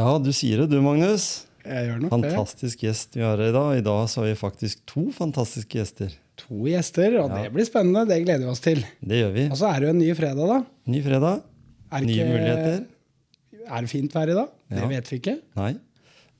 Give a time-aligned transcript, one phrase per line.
[0.00, 1.44] Ja, du sier det du, Magnus.
[1.60, 3.70] Jeg gjør nok Fantastisk gjest vi har i dag.
[3.76, 6.14] I dag så har vi faktisk to fantastiske gjester.
[6.40, 7.42] To gjester, og Ja.
[7.42, 8.06] det blir spennende.
[8.08, 8.80] Det gleder vi oss til.
[9.04, 9.44] Det gjør vi.
[9.50, 10.64] Og så er det jo en ny fredag, da.
[10.86, 11.42] Ny fredag,
[11.92, 12.86] Er nye ikke- muligheter.
[13.68, 14.48] Er det fint vær i dag?
[14.70, 15.38] Det vet vi ikke.
[15.56, 15.74] Nei.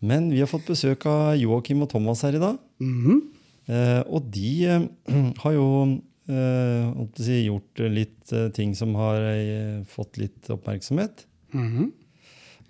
[0.00, 2.58] Men vi har fått besøk av Joakim og Thomas her i dag.
[2.80, 3.20] Mhm.
[3.68, 10.16] Eh, og de eh, har jo eh, gjort litt eh, ting som har eh, fått
[10.16, 11.26] litt oppmerksomhet.
[11.52, 11.92] Mhm.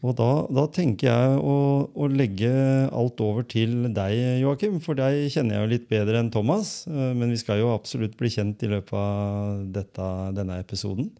[0.00, 1.54] Og da, da tenker jeg å,
[1.92, 2.48] å legge
[2.88, 4.78] alt over til deg, Joakim.
[4.80, 6.86] For deg kjenner jeg jo litt bedre enn Thomas.
[6.88, 10.06] eh, Men vi skal jo absolutt bli kjent i løpet av dette,
[10.38, 11.10] denne episoden.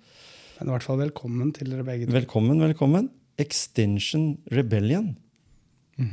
[0.60, 2.14] Men i hvert fall velkommen til dere begge to.
[2.16, 3.10] Velkommen, velkommen.
[3.40, 5.12] Extension Rebellion.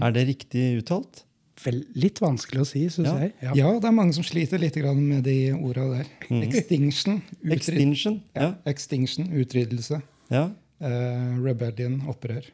[0.04, 1.24] Er det riktig uttalt?
[1.64, 3.16] Vel, litt vanskelig å si, syns Ja.
[3.24, 3.32] jeg.
[3.48, 3.54] Ja.
[3.56, 6.08] Ja, det er mange som sliter litt med de orda der.
[6.44, 7.22] Extinction.
[7.42, 8.20] Utryd Extinction.
[8.36, 8.52] Ja.
[8.68, 10.02] Extinction, utryddelse.
[10.30, 10.50] ja.
[10.80, 12.46] Eh, rebellion, opprør.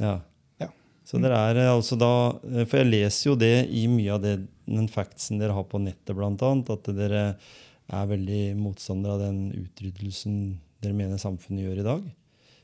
[0.00, 0.18] ja.
[0.60, 0.70] Ja.
[1.04, 2.10] Så dere er eh, altså da
[2.48, 5.80] eh, For jeg leser jo det i mye av det, den factsen dere har på
[5.82, 7.22] nettet, annet, at dere
[7.88, 12.10] er veldig motstandere av den utryddelsen dere mener samfunnet gjør i dag.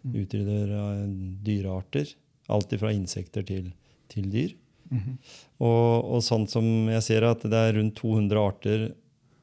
[0.05, 1.06] Utrydder eh,
[1.44, 2.12] dyrearter.
[2.52, 3.72] Alt fra insekter til,
[4.12, 4.52] til dyr.
[4.94, 8.84] Og, og sånn som jeg ser at det er rundt 200 arter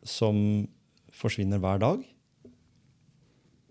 [0.06, 0.38] som
[1.12, 2.04] forsvinner hver dag.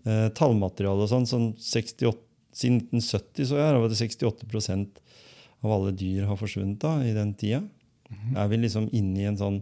[0.01, 2.17] Eh, tallmateriale og sånn, 68,
[2.57, 5.01] siden 1970 så er det 68%
[5.61, 7.61] av alle dyr har forsvunnet da, i den tida.
[8.35, 9.59] Er vi liksom inne i en sånn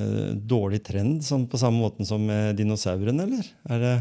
[0.00, 3.50] eh, dårlig trend sånn på samme måten som med dinosaurene, eller?
[3.70, 3.94] Er det,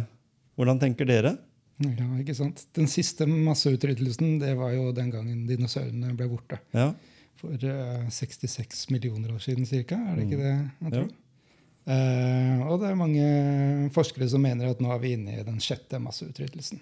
[0.57, 1.35] hvordan tenker dere?
[1.83, 2.63] Ja, ikke sant?
[2.77, 6.61] Den siste masseutryddelsen det var jo den gangen dinosaurene ble borte.
[6.73, 6.93] Ja,
[7.43, 9.99] For eh, 66 millioner år siden ca.
[9.99, 10.55] Er det ikke det?
[10.87, 11.09] jeg tror?
[11.11, 11.22] Ja.
[11.83, 13.27] Eh, og det er mange
[13.95, 16.81] forskere som mener at nå er vi inne i den sjette masseutryddelsen.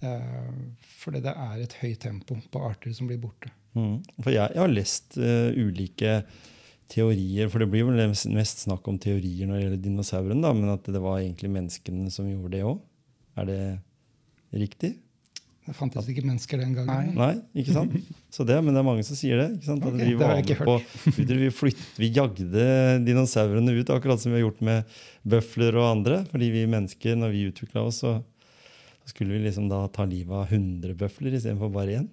[0.00, 3.50] Uh, fordi det er et høyt tempo på arter som blir borte.
[3.76, 3.98] Mm.
[4.22, 6.14] For jeg, jeg har lest uh, ulike
[6.90, 10.72] teorier, for det blir vel mest- snakk om teorier når det gjelder dinosaurene, da, men
[10.72, 12.80] at det var egentlig menneskene som gjorde det òg.
[13.38, 13.60] Er det
[14.56, 14.94] riktig?
[15.68, 17.12] Det fantes ikke mennesker den gangen.
[17.18, 17.92] Nei, ikke sant?
[18.32, 19.48] Så det, men det er mange som sier det.
[19.58, 19.84] ikke sant?
[19.84, 20.76] Okay, vi det har var ikke på,
[21.28, 22.70] vi, flytt, vi jagde
[23.04, 24.96] dinosaurene ut, akkurat som vi har gjort med
[25.34, 26.22] bøfler og andre.
[26.32, 28.16] Fordi vi mennesker, når vi utvikla oss, så,
[29.02, 32.08] så skulle vi liksom da ta livet av 100 bøfler istedenfor bare én.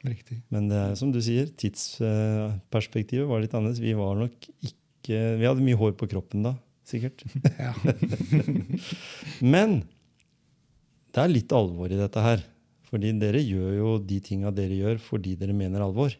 [0.00, 0.40] Riktig.
[0.48, 3.82] Men det er som du sier, tidsperspektivet var litt annerledes.
[3.84, 6.54] Vi var nok ikke Vi hadde mye hår på kroppen da,
[6.88, 7.22] sikkert.
[7.56, 7.72] Ja.
[9.54, 9.82] Men
[11.10, 12.42] det er litt alvor i dette her.
[12.90, 16.16] Fordi dere gjør jo de tinga dere gjør fordi dere mener alvor.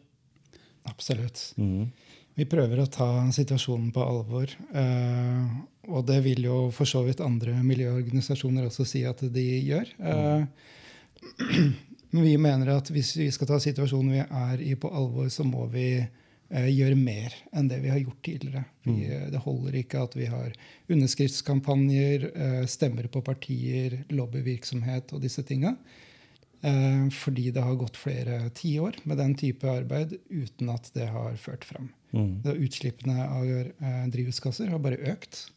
[0.87, 1.51] Absolutt.
[1.59, 1.91] Mm.
[2.39, 4.53] Vi prøver å ta situasjonen på alvor.
[4.73, 5.51] eh,
[5.89, 9.89] og det vil jo for så vidt andre miljøorganisasjoner også si at de gjør.
[9.99, 10.43] Eh,
[12.11, 15.45] men vi mener at hvis vi skal ta situasjonen vi er i på alvor, så
[15.47, 18.63] må vi eh, gjøre mer enn det vi har gjort tidligere.
[18.85, 20.53] Vi, eh, Det holder ikke at vi har
[20.87, 25.75] underskriftskampanjer, eh, stemmer på partier, lobbyvirksomhet og disse tinga.
[26.61, 31.35] Eh, fordi det har gått flere tiår med den type arbeid uten at det har
[31.41, 31.89] ført fram.
[32.13, 32.43] Mm.
[32.61, 35.47] Utslippene av eh, drivhusgasser har bare økt.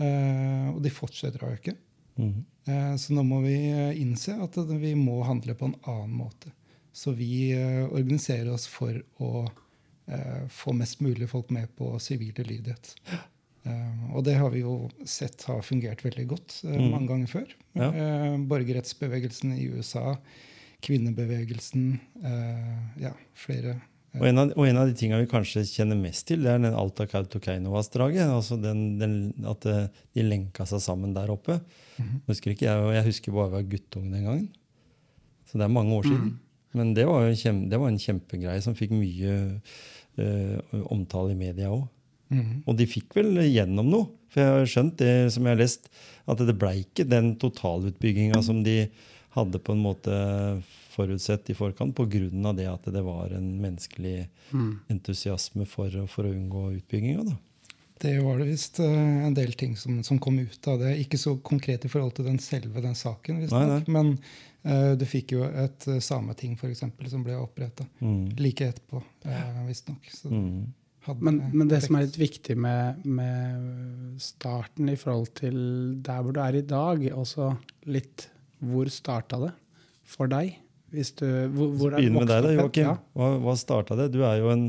[0.00, 1.74] Eh, og de fortsetter å øke.
[2.16, 2.38] Mm.
[2.64, 3.56] Eh, så nå må vi
[4.00, 6.54] innse at vi må handle på en annen måte.
[6.92, 9.44] Så vi organiserer oss for å
[10.10, 12.94] eh, få mest mulig folk med på sivile lydighet.
[13.68, 16.90] Eh, og det har vi jo sett har fungert veldig godt eh, Mm.
[16.94, 17.50] mange ganger før.
[17.76, 17.90] Ja.
[17.92, 20.16] Eh, borgerrettsbevegelsen i USA,
[20.80, 22.00] kvinnebevegelsen,
[22.96, 23.74] ja, flere.
[24.16, 26.62] Og, en av, og en av de tingene vi kanskje kjenner mest til, det er
[26.62, 28.24] den Alta Kautokeino-vassdraget.
[28.32, 31.60] Altså den, den, at de lenka seg sammen der oppe.
[32.26, 34.48] Husker ikke jeg, jeg husker bare jeg var guttunge den gangen.
[35.50, 36.32] Så det er mange år siden.
[36.72, 39.36] Men det var, kjem, det var en kjempegreie som fikk mye
[40.16, 41.84] uh, omtale i media òg.
[42.30, 42.62] Mhm.
[42.66, 44.10] Og de fikk vel gjennom noe.
[44.30, 45.88] For jeg har skjønt det som jeg har lest,
[46.30, 48.84] at det blei ikke den totalutbygginga som de
[49.34, 50.14] hadde på en måte
[50.90, 52.52] forutsett i forkant, pga.
[52.54, 54.80] det at det var en menneskelig Mm.
[54.88, 57.36] entusiasme for, for å unngå utbygginga.
[58.00, 60.94] Det var det visst eh, en del ting som, som, kom ut av det.
[61.02, 63.90] Ikke så konkret i forhold til den selve den saken, visstnok.
[63.92, 64.14] Men
[64.64, 68.38] uh, du fikk jo et uh, sameting for eksempel, som ble oppretta mm.
[68.40, 70.08] like etterpå, uh, visstnok.
[70.32, 70.72] Mm.
[71.16, 75.56] Men, men, det som er litt viktig med, med, starten i forhold til
[76.04, 77.54] der hvor du er i dag, også
[77.88, 78.28] litt
[78.60, 79.54] hvor starta det
[80.04, 80.58] for deg?
[80.92, 81.24] Hvis du,
[81.54, 82.90] hvor, hvor Begynn med deg, da, Joakim.
[82.90, 82.96] Ja.
[83.16, 84.10] Hva, hva starta det?
[84.12, 84.66] Du er jo en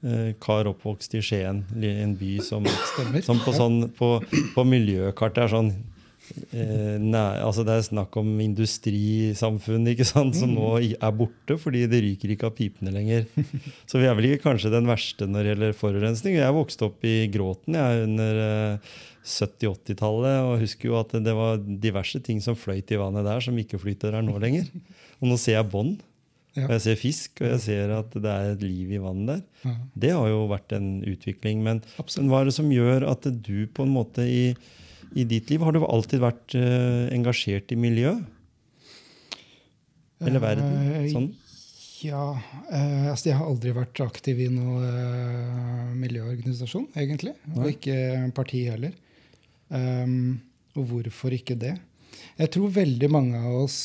[0.00, 2.64] Eh, kar oppvokst i Skien, en by som,
[3.20, 4.14] som på, sånn, på,
[4.54, 5.68] på miljøkartet er sånn
[7.00, 12.02] nei, altså Det er snakk om industrisamfunn ikke sant, som nå er borte fordi det
[12.04, 13.26] ryker ikke av pipene lenger.
[13.90, 16.38] Så vi er vel ikke kanskje den verste når det gjelder forurensning.
[16.38, 18.92] Jeg vokste opp i Gråten jeg, under eh,
[19.26, 23.58] 70-80-tallet og husker jo at det var diverse ting som fløyt i vannet der, som
[23.60, 24.70] ikke flyter der nå lenger.
[25.20, 25.98] Og nå ser jeg bånd.
[26.58, 29.76] Og jeg ser fisk, og jeg ser at det er et liv i vannet der.
[30.02, 31.62] Det har jo vært en utvikling.
[31.66, 34.42] Men, men, hva er det som gjør at du på en måte i,
[35.18, 38.14] i ditt liv Har du alltid vært uh, engasjert i miljø?
[40.20, 40.74] Eller verden?
[40.92, 41.30] Eh, sånn?
[42.04, 42.24] Ja.
[42.68, 47.34] Uh, altså jeg har aldri vært aktiv i noen miljøorganisasjon, egentlig.
[47.56, 47.96] Og ikke
[48.36, 48.94] parti heller.
[49.70, 50.40] Um,
[50.76, 51.74] og hvorfor ikke det?
[52.40, 53.80] Jeg tror veldig mange av oss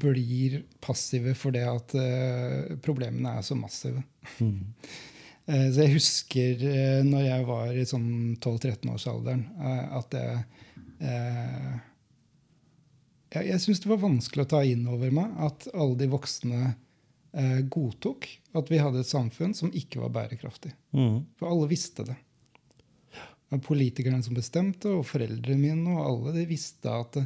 [0.00, 1.94] blir passive fordi at
[2.84, 4.02] problemene er så massive.
[4.38, 4.60] Mm.
[5.48, 8.10] Uh, så jeg husker uh, når jeg var i sånn
[8.40, 9.46] 12-13-årsalderen,
[10.00, 10.44] at jeg
[13.30, 16.74] Jeg, jeg syns det var vanskelig å ta inn over meg at alle de voksne
[17.72, 18.26] godtok
[18.58, 20.74] at vi hadde et samfunn som ikke var bærekraftig.
[20.92, 21.22] Mm.
[21.38, 22.16] For alle visste det.
[23.64, 27.16] Politikerne som bestemte, og foreldrene mine og alle de visste at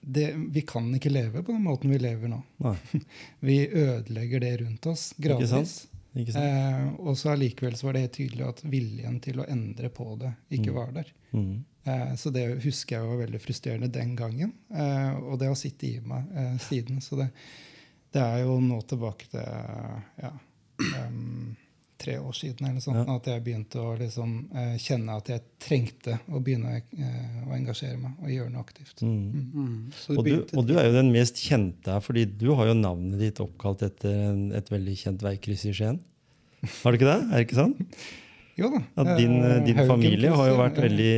[0.00, 2.40] det, vi kan ikke leve på den måten vi lever nå.
[3.48, 5.87] vi ødelegger det rundt oss gradvis.
[6.16, 10.14] Eh, og så allikevel så var det helt tydelig at viljen til å endre på
[10.18, 10.78] det ikke mm.
[10.78, 11.12] var der.
[11.30, 11.52] Mm.
[11.88, 14.52] Eh, så det husker jeg var veldig frustrerende den gangen.
[14.74, 17.00] Eh, og det har sittet i meg eh, siden.
[17.04, 17.28] Så det,
[18.12, 19.44] det, er jo nå tilbake til
[20.24, 20.32] ja,
[21.06, 21.56] um,
[21.98, 23.16] tre år siden eller sånt, ja.
[23.16, 27.98] at jeg begynte å liksom, eh, kjenne at jeg trengte å begynne eh, å engasjere
[28.00, 29.02] meg og gjøre noe aktivt.
[29.02, 29.16] Mm.
[29.16, 29.48] Mm.
[29.54, 29.74] mm.
[30.14, 33.18] Og, du, og, du, er jo den mest kjente her, fordi du har jo navnet
[33.22, 36.00] ditt oppkalt etter en, et veldig kjent veikryss i Skien.
[36.80, 37.20] Har du ikke det?
[37.20, 38.00] Er det ikke sant?
[38.58, 38.80] Jo da.
[38.98, 41.12] At din, eh, din familie har jo vært veldig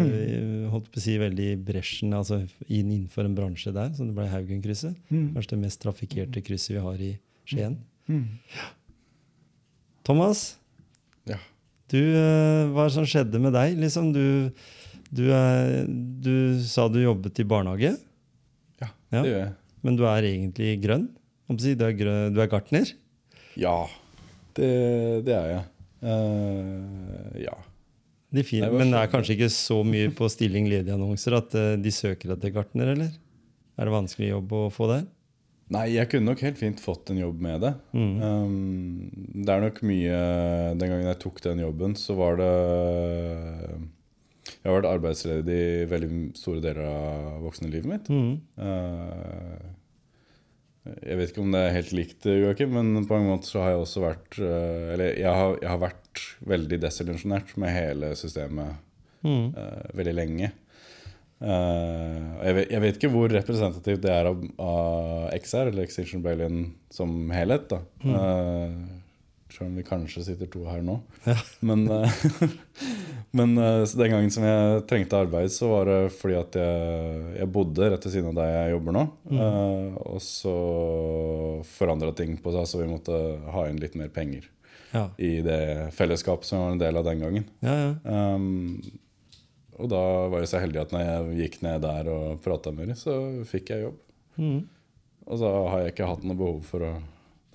[0.00, 0.70] mm.
[0.72, 4.96] holdt på å si, veldig bresjen altså innenfor en bransje der, som det ble Haugenkrysset.
[5.10, 5.28] Mm.
[5.34, 7.12] Kanskje det mest trafikkerte krysset vi har i
[7.48, 7.76] Skien.
[8.08, 8.26] Mm.
[8.54, 8.72] Ja.
[10.06, 10.54] Thomas,
[11.26, 11.38] ja.
[11.90, 13.74] du, eh, hva er det som skjedde med deg?
[13.82, 14.52] Liksom, du,
[15.10, 15.82] du, er,
[16.22, 17.96] du, sa du jobbet i barnehage.
[18.78, 19.54] Ja, ja, det gjør jeg.
[19.86, 21.08] Men du er egentlig grønn?
[21.46, 22.90] Du er, grøn, du er gartner?
[23.58, 23.74] Ja,
[24.58, 24.70] det,
[25.26, 25.64] det er jeg.
[26.06, 27.54] Uh, ja.
[28.34, 31.74] De fine, men det er kanskje ikke så mye på stilling ledige annonser at uh,
[31.80, 33.14] de søker etter gartner, eller?
[33.76, 35.06] Er det vanskelig jobb å få der?
[35.74, 37.72] Nei, jeg kunne nok helt fint fått en jobb med det.
[37.96, 38.10] Mm.
[38.22, 40.18] Um, det er nok mye
[40.78, 42.50] Den gangen jeg tok den jobben, så var det
[44.46, 48.12] Jeg har vært arbeidsledig i veldig store deler av voksenlivet mitt.
[48.12, 48.36] Mm.
[48.62, 49.74] Uh,
[51.02, 53.74] jeg vet ikke om det er helt likt, Joakim, men på en måte så har
[53.74, 58.78] jeg også vært uh, Eller jeg har, jeg har vært veldig desillusjonert med hele systemet
[59.26, 59.48] mm.
[59.58, 60.52] uh, veldig lenge.
[61.36, 66.22] Uh, jeg, vet, jeg, vet, ikke hvor representativt det er av, av XR, eller Extinction
[66.22, 67.68] Rebellion som helhet.
[67.68, 68.14] da mm.
[68.14, 69.02] uh,
[69.52, 70.96] Selv om vi kanskje sitter to her nå.
[71.28, 71.36] Ja.
[71.60, 72.24] Men, uh,
[73.38, 77.92] men den gangen som jeg trengte arbeid, så var det fordi at jeg, jeg bodde
[77.92, 79.06] rett ved siden av der jeg jobber nå.
[79.28, 79.96] Mm.
[80.06, 80.58] og så
[81.76, 84.48] forandra ting på seg, så vi måtte ha inn litt mer penger
[84.94, 85.08] ja.
[85.20, 87.50] i det fellesskapet som jeg var en del av den gangen.
[87.60, 88.80] Ja, um,
[89.76, 90.00] og da
[90.32, 93.16] var jeg så heldig at når jeg gikk ned der og prata med dem, så
[93.48, 94.00] fikk jeg jobb.
[94.40, 94.58] Mm.
[95.26, 96.96] Og så har jeg ikke hatt noe behov for å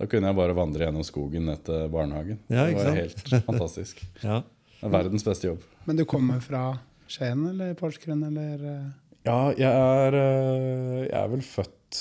[0.02, 2.40] Da kunne jeg bare vandre gjennom skogen ned til barnehagen.
[2.50, 4.00] Ja, det var helt fantastisk.
[4.24, 4.40] ja.
[4.80, 5.62] Det er verdens beste jobb.
[5.86, 6.62] Men du kommer fra
[7.06, 8.64] Skien eller Porsgrunn, eller?
[8.66, 8.88] Eh?
[9.28, 12.00] Ja, jeg er, eh, jeg er vel født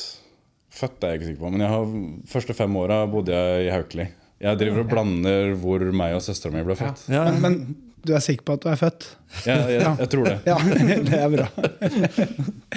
[0.72, 1.90] Født er jeg ikke sikker på, men jeg har,
[2.32, 4.06] første fem åra bodde jeg i Haukeli.
[4.42, 7.04] Jeg driver og blander hvor meg og søstera mi ble født.
[7.12, 7.26] Ja.
[7.28, 7.34] Ja.
[7.36, 9.08] Men, men, du er sikker på at du er født?
[9.46, 10.38] Ja, jeg, jeg tror det.
[10.48, 10.58] ja,
[11.10, 11.48] Det er bra.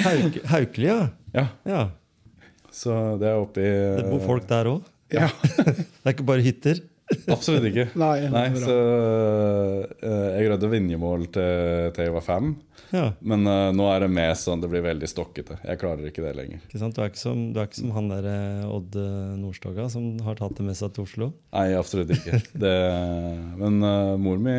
[0.04, 0.98] Hauk, Haukeli, ja.
[1.34, 1.46] ja.
[1.68, 1.84] ja.
[2.74, 4.90] Så det er oppi Det bor folk der òg?
[5.14, 5.28] Ja.
[5.54, 6.80] det er ikke bare hytter?
[7.34, 7.86] Absolutt ikke.
[8.00, 12.54] Nei, Nei, så uh, Jeg rødde Vinjemål til, til jeg var fem.
[12.94, 15.58] Ja, Men uh, nå er det mer sånn det blir veldig stokkete.
[15.66, 16.62] Jeg klarer ikke det lenger.
[16.68, 16.96] ikke sant?
[16.96, 18.96] Du er ikke som, du er ikke som han der eh, Odd
[19.40, 21.30] Nordstoga som har tatt det med seg til Oslo.
[21.56, 22.40] Nei, absolutt ikke.
[22.64, 22.74] Det,
[23.60, 24.54] men uh, mor mi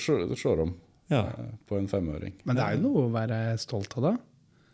[0.00, 0.74] slår slår om
[1.12, 1.22] Ja.
[1.68, 2.34] på en femøring.
[2.44, 4.16] Men det er jo noe å være stolt av, da.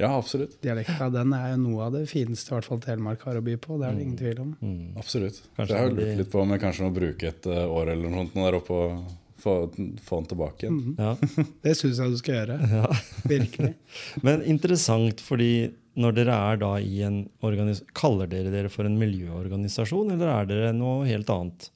[0.00, 0.56] Ja, absolutt.
[0.62, 3.54] Dialekta den er jo noe av det fineste i hvert fall Telemark har å by
[3.62, 3.76] på.
[3.78, 4.54] Det er det ingen tvil om.
[4.58, 4.96] Mm.
[4.98, 5.38] Absolutt.
[5.54, 8.10] Kanskje jeg har lurt litt på om jeg kanskje må bruke et eh, år eller
[8.10, 9.04] noe sånt der oppe og
[9.44, 9.54] få,
[10.02, 10.80] få den tilbake igjen.
[10.80, 10.98] Mm.
[10.98, 11.46] Ja.
[11.66, 12.58] Det syns jeg du skal gjøre.
[12.74, 12.90] Ja.
[13.36, 13.72] Virkelig.
[14.26, 15.52] Men interessant, fordi
[16.00, 20.50] når dere er da i en organisasjon Kaller dere dere for en miljøorganisasjon, eller er
[20.50, 21.70] dere noe helt annet?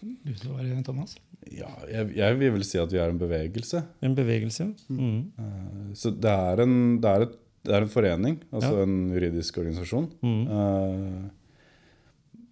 [0.00, 1.14] Du svarer, Thomas.
[1.50, 3.82] Ja, jeg, jeg vil vel si at vi er en bevegelse.
[4.06, 4.68] En bevegelse?
[4.88, 4.94] ja.
[4.94, 5.32] Mm.
[5.38, 7.34] Eh, Så det er en, det er et,
[7.66, 8.82] det er en forening, altså Ja.
[8.86, 10.06] en juridisk organisasjon.
[10.22, 10.46] Mm.
[10.48, 11.30] Eh,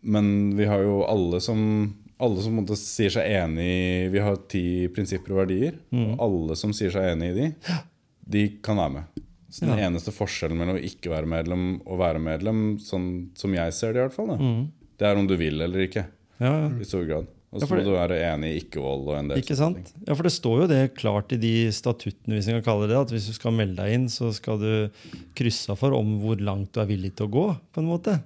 [0.02, 4.88] Men vi har jo alle som alle som sier seg enig i Vi har ti
[4.90, 5.76] prinsipper og verdier.
[5.95, 6.17] Mm.
[6.17, 7.49] Og alle som sier seg enig i de,
[8.28, 9.05] de kan være med.
[9.50, 9.88] Så Den Ja.
[9.88, 14.00] eneste forskjellen mellom å ikke være medlem og være medlem, sånn som jeg ser det,
[14.02, 14.69] i hvert fall, Mm.
[14.99, 16.05] det er om du vil eller ikke.
[16.40, 16.78] Ja, ja.
[16.81, 17.26] I stor grad.
[17.49, 19.78] Og så ja, må du være enig i ikke-vold og en del Ikke sant?
[19.81, 20.02] ting.
[20.05, 22.99] Ja, for det står jo det klart i de statuttene, hvis vi kan kalle det
[22.99, 24.73] at hvis du skal melde deg inn, så skal du
[25.38, 28.19] krysse for om hvor langt du er villig til å gå, på en måte.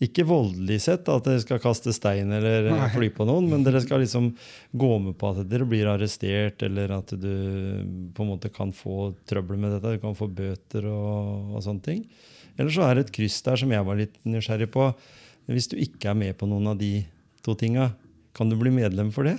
[0.00, 2.88] Ikke voldelig sett, at dere skal kaste stein eller Nei.
[2.94, 4.30] fly på noen, men dere skal liksom
[4.72, 7.30] gå med på at dere blir arrestert, eller at du
[8.16, 9.94] på en måte kan få trøbbel med dette.
[9.94, 12.06] Du kan få bøter og, og sånne ting.
[12.56, 14.88] Eller så er det et kryss der som jeg var litt nysgjerrig på.
[15.52, 16.94] Hvis du ikke er med på noen av de
[17.44, 17.92] to tinga,
[18.40, 19.36] kan du bli medlem for det?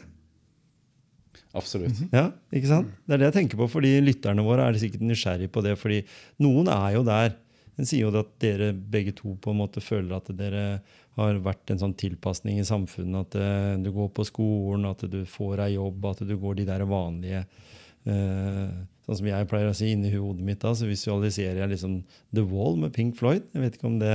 [1.58, 1.98] Absolutt.
[2.13, 2.91] Ja, ikke sant?
[3.03, 5.74] Det er det jeg tenker på, fordi lytterne våre er sikkert nysgjerrige på det.
[5.79, 6.03] fordi
[6.43, 7.34] noen er jo der.
[7.79, 10.63] En sier jo det at dere begge to på en måte føler at dere
[11.17, 13.31] har vært en sånn tilpasning i samfunnet.
[13.31, 16.67] At eh, du går på skolen, at du får deg jobb, at du går de
[16.70, 17.41] der vanlige
[18.05, 18.75] eh,
[19.08, 21.98] Sånn som jeg pleier å si inni hodet mitt, da, så visualiserer jeg liksom
[22.36, 23.48] The Wall med Pink Floyd.
[23.55, 24.13] Jeg vet ikke om det,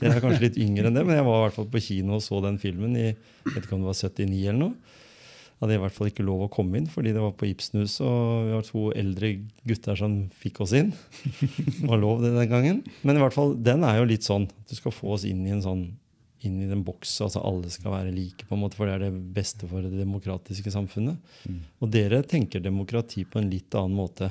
[0.00, 2.18] Dere er kanskje litt yngre enn det, men jeg var i hvert fall på kino
[2.18, 5.02] og så den filmen i jeg vet ikke om det var 79 eller noe
[5.60, 8.48] hadde i hvert fall ikke lov å komme inn, fordi det var på Ibsenhuset, og
[8.48, 9.30] vi var to eldre
[9.68, 10.90] gutter som fikk oss inn.
[11.22, 12.82] Det var lov det den gangen.
[13.06, 15.46] Men i hvert fall, den er jo litt sånn at du skal få oss inn
[15.46, 15.86] i en sånn
[16.46, 17.26] inn i den boksen.
[17.26, 19.92] altså alle skal være like, på en måte, for det er det beste for det
[19.98, 21.20] demokratiske samfunnet.
[21.44, 21.62] Mm.
[21.82, 24.30] Og dere tenker demokrati på en litt annen måte.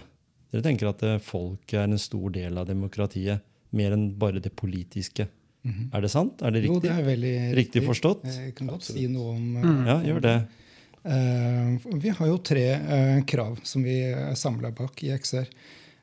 [0.52, 3.44] Dere tenker at eh, folk er en stor del av demokratiet,
[3.76, 5.28] mer enn bare det politiske.
[5.66, 6.44] Er det sant?
[6.46, 6.90] Er det Jo, riktig?
[6.90, 8.28] det er veldig Riktig forstått?
[8.30, 9.88] Jeg kan godt si noe om mm.
[9.88, 10.36] Ja, gjør det.
[11.06, 15.50] Uh, vi har jo tre uh, krav som vi er samla bak i XR.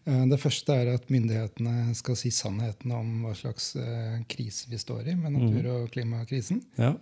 [0.05, 4.79] Eh, det første er at myndighetene skal si sannheten om hva slags eh, krise vi
[4.81, 6.63] står i med natur- og klimakrisen.
[6.79, 6.95] Ja.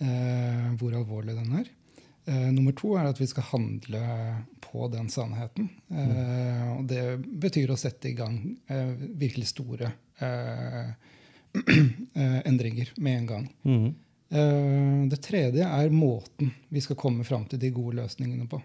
[0.00, 1.68] eh, hvor alvorlig den er.
[2.28, 4.02] Eh, nummer to er at vi skal handle
[4.60, 5.70] på den sannheten.
[5.90, 7.04] Eh, og det
[7.40, 8.36] betyr å sette i gang
[8.68, 9.92] eh, virkelig store
[12.44, 13.46] endringer med en gang.
[14.30, 18.60] Eh, det tredje er måten vi skal komme fram til de gode løsningene på.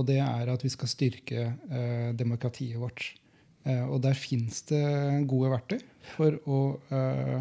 [0.00, 3.10] Og det er at vi skal styrke eh, demokratiet vårt.
[3.68, 4.84] Eh, og der fins det
[5.28, 5.80] gode verktøy
[6.14, 6.60] for å
[6.96, 7.40] eh,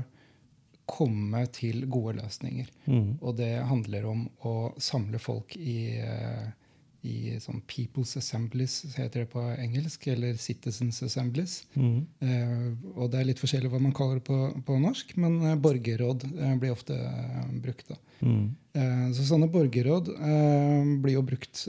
[0.90, 2.70] komme til gode løsninger.
[2.90, 3.20] Mm.
[3.22, 6.50] Og det handler om å samle folk i, eh,
[7.08, 11.62] i sånn People's Assemblies, heter det på engelsk, eller Citizens Assemblies.
[11.76, 12.00] Mm.
[12.20, 15.60] Eh, og det er litt forskjellig hva man kaller det på, på norsk, men eh,
[15.60, 17.94] borgerråd eh, blir ofte eh, brukt.
[18.20, 18.48] Mhm.
[18.80, 21.64] Eh, så sånne borgerråd eh, blir jo brukt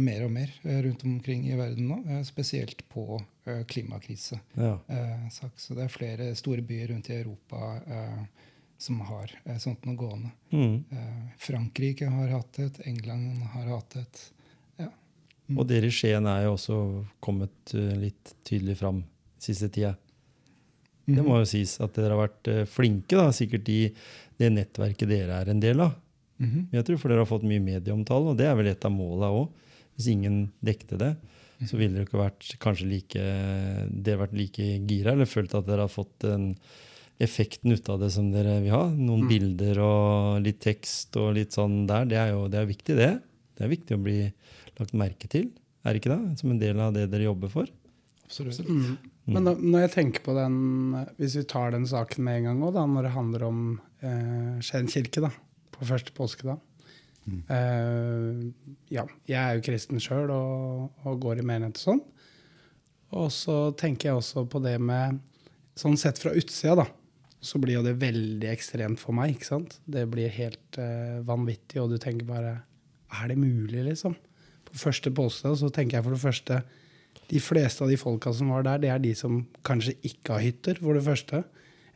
[0.00, 3.20] mer og mer rundt omkring i verden nå, spesielt på
[3.68, 4.40] klimakrise.
[4.54, 4.78] Ja.
[4.86, 8.22] Eh, så det er flere store byer rundt i Europa eh,
[8.78, 10.30] som har sånt noe gående.
[10.50, 10.84] Mm.
[10.90, 14.24] Eh, Frankrike har hatt et, England har hatt et.
[15.48, 15.58] Mm.
[15.60, 16.76] Og dere i Skien er jo også
[17.22, 19.04] kommet eh, litt tydelig fram
[19.38, 19.92] siste tida.
[21.06, 21.26] Det Mhm.
[21.28, 23.92] må jo sies at dere har vært eh, flinke, da, sikkert i
[24.38, 25.94] det nettverket dere er en del av.
[26.40, 26.66] Mhm.
[26.72, 29.30] Jeg tror for dere har fått mye medieomtale, og det er vel et av måla
[29.30, 29.48] òg.
[29.96, 31.16] Hvis ingen dekte det,
[31.64, 33.22] så ville dere ikke vært kanskje like
[34.02, 36.56] dere vært like gira, eller følt at dere har fått den
[37.18, 38.90] effekten ut av det som dere vil ha.
[38.90, 39.28] Noen Mm.
[39.28, 42.04] bilder og litt tekst og litt sånn der.
[42.04, 43.22] Det er jo det er viktig, det.
[43.56, 44.32] Det er viktig å bli
[44.80, 45.50] lagt merke til.
[45.86, 46.38] Er det ikke det?
[46.40, 47.70] Som en del av det dere jobber for.
[48.26, 48.66] Absolutt.
[48.66, 48.96] Mm.
[49.30, 50.56] Men da, når jeg tenker på den,
[51.18, 53.60] hvis vi tar den saken med en gang òg, når det handler om
[54.02, 55.30] eh, Skien kirke da,
[55.74, 56.60] på første påskedag
[57.26, 58.42] eh,
[58.94, 62.04] Ja, jeg er jo kristen sjøl og, og går i menighet og sånn.
[63.16, 65.22] Og så tenker jeg også på det med
[65.76, 66.86] Sånn sett fra utsida, da.
[67.44, 69.34] Så blir jo det veldig ekstremt for meg.
[69.34, 69.74] ikke sant?
[69.84, 72.54] Det blir helt eh, vanvittig, og du tenker bare
[73.12, 74.16] Er det mulig, liksom?
[74.66, 76.60] På første påskedag så tenker jeg for det første
[77.26, 80.44] De fleste av de folka som var der, det er de som kanskje ikke har
[80.44, 81.40] hytter, for det første.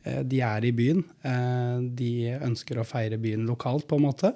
[0.03, 1.05] Uh, de er i byen.
[1.23, 4.33] Uh, de ønsker å feire byen lokalt, på en måte.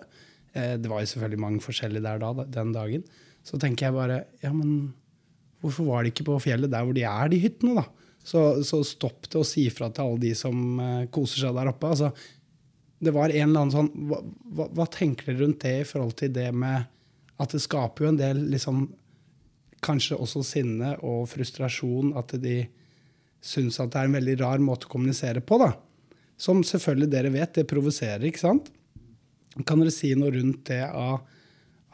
[0.55, 3.03] det var jo selvfølgelig mange forskjellige der da, den dagen.
[3.43, 4.93] Så tenker jeg bare Ja, men
[5.59, 7.83] hvorfor var de ikke på fjellet der hvor de er, de hyttene, da?
[8.25, 10.79] Så, så stopp det og si ifra til alle de som
[11.11, 11.91] koser seg der oppe.
[11.91, 12.13] Altså,
[13.05, 14.19] det var en eller annen sånn hva,
[14.55, 16.87] hva, hva, tenker dere rundt det i forhold til det med
[17.41, 18.87] at det skaper jo en del liksom,
[19.85, 22.15] Kanskje også sinne og frustrasjon.
[22.17, 22.63] At de
[23.45, 25.59] syns at det er en veldig rar måte å kommunisere på.
[25.61, 25.73] da.
[26.41, 28.71] Som selvfølgelig dere vet, det provoserer, ikke sant?
[29.61, 31.21] Kan dere si noe rundt det av,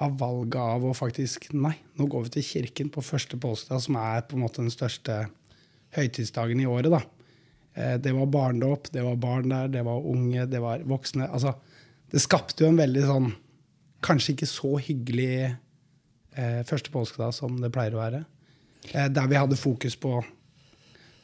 [0.01, 3.99] av valget av å faktisk Nei, nå går vi til kirken på første påskedag, som
[3.99, 5.25] er på en måte den største
[5.97, 6.93] høytidsdagen i året.
[6.95, 7.03] da.
[7.73, 11.27] Eh, det var barndåp, det var barn der, det var unge, det var voksne.
[11.27, 11.53] Altså,
[12.11, 13.31] det skapte jo en veldig sånn
[14.01, 18.23] Kanskje ikke så hyggelig eh, første påskedag som det pleier å være.
[18.91, 20.15] Eh, der vi hadde fokus på,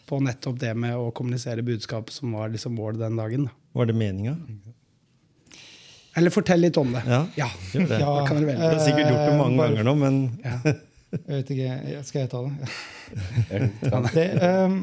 [0.06, 3.48] på, nettopp det med å kommunisere budskap som var liksom målet den dagen.
[3.50, 3.56] Da.
[3.82, 4.36] Var det meninga?
[6.18, 7.04] Eller fortell litt om det.
[7.06, 7.50] Ja, ja.
[7.74, 8.00] gjør det.
[8.06, 8.14] Ja.
[8.28, 8.58] kan du vel.
[8.58, 10.60] Du har sikkert gjort det mange ganger nå, men ja.
[11.08, 12.72] Jeg vet ikke, Skal jeg ta det?
[13.92, 14.00] Ja.
[14.12, 14.82] det um,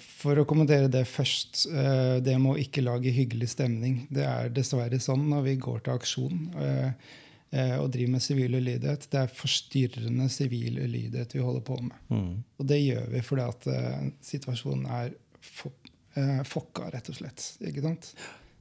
[0.00, 1.64] for å kommentere det først.
[1.70, 4.02] Uh, det med å ikke lage hyggelig stemning.
[4.14, 6.90] Det er dessverre sånn når vi går til aksjon uh,
[7.54, 9.08] uh, og driver med sivil ulydighet.
[9.12, 12.02] Det er forstyrrende sivil ulydighet vi holder på med.
[12.12, 12.34] Mm.
[12.58, 13.70] Og det gjør vi fordi at
[14.32, 15.16] situasjonen er
[16.48, 17.50] fokka, rett og slett.
[17.68, 18.12] Ikke sant?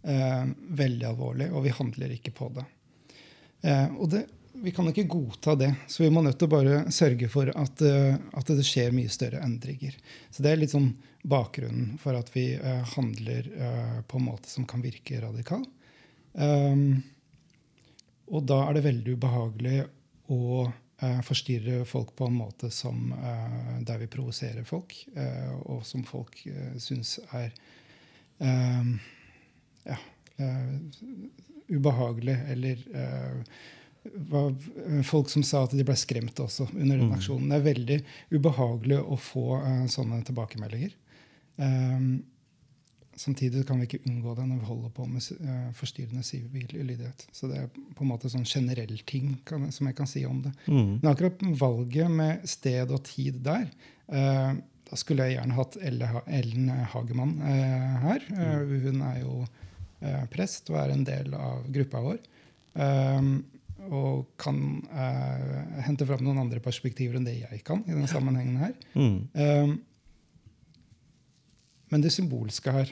[0.07, 2.63] veldig alvorlig, og vi handler ikke på det.
[3.97, 4.21] og det
[4.61, 5.73] vi kan ikke godta det.
[5.87, 9.11] Så vi må nødt til å bare sørge for at, uh, at, det skjer mye
[9.11, 9.97] større endringer.
[10.31, 10.91] Så det er litt sånn
[11.27, 15.65] bakgrunnen for at vi uh, handler uh, på en måte som kan virke radikal.
[16.33, 17.03] Um,
[18.27, 19.85] og da er det veldig ubehagelig
[20.33, 20.67] å
[21.23, 23.11] forstyrre folk på en måte som,
[23.85, 24.95] der vi provoserer folk,
[25.69, 27.53] og som folk uh, syns er
[29.85, 29.99] ja,
[31.69, 32.81] ubehagelig eller
[34.13, 34.55] var
[35.03, 37.17] folk som sa at de ble skremt også under den mm.
[37.17, 37.51] aksjonen.
[37.51, 37.99] Det er veldig
[38.37, 40.95] ubehagelig å få uh, sånne tilbakemeldinger.
[41.57, 42.23] Um,
[43.17, 47.27] samtidig kan vi ikke unngå det når vi holder på med uh, forstyrrende sivil ulydighet.
[47.35, 50.41] Så det er på en måte sånn generell ting kan, som jeg kan si om
[50.45, 50.53] det.
[50.69, 50.97] Mm.
[51.01, 53.69] Men akkurat valget med sted og tid der
[54.13, 54.57] uh,
[54.87, 58.23] Da skulle jeg gjerne hatt Ellen Hagemann her.
[58.31, 58.69] Mm.
[58.85, 59.33] Hun er jo
[60.31, 62.21] prest og er en del av gruppa vår.
[62.77, 63.41] Um,
[63.85, 64.57] og kan
[64.91, 67.83] uh, hente fram noen andre perspektiver enn det jeg kan.
[67.85, 68.73] i denne sammenhengen her.
[68.97, 69.19] Mm.
[69.33, 69.75] Um,
[71.87, 72.89] men det symbolske her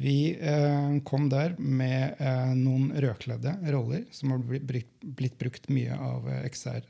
[0.00, 5.94] Vi uh, kom der med uh, noen rødkledde roller som har blitt, blitt brukt mye
[5.94, 6.86] av XR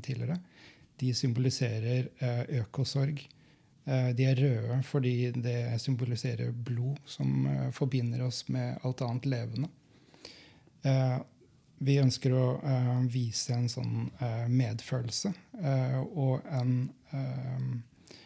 [0.00, 0.38] tidligere.
[1.00, 2.06] De symboliserer
[2.62, 3.18] økosorg.
[3.84, 7.42] De er røde fordi det symboliserer blod, som
[7.74, 9.68] forbinder oss med alt annet levende
[11.78, 15.32] vi ønsker å uh, vise en sånn uh, medfølelse
[15.62, 16.76] uh, og en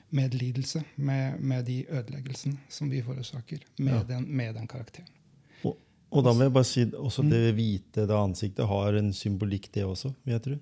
[0.09, 4.05] medlidelse med, med, de ødeleggelsene som vi forårsaker med, ja.
[4.09, 5.11] den, med den karakteren.
[5.61, 5.75] Og,
[6.09, 7.33] og, da må jeg bare si også mm.
[7.35, 10.57] det hvite det ansiktet har en symbolikk, det også, vil jeg tro?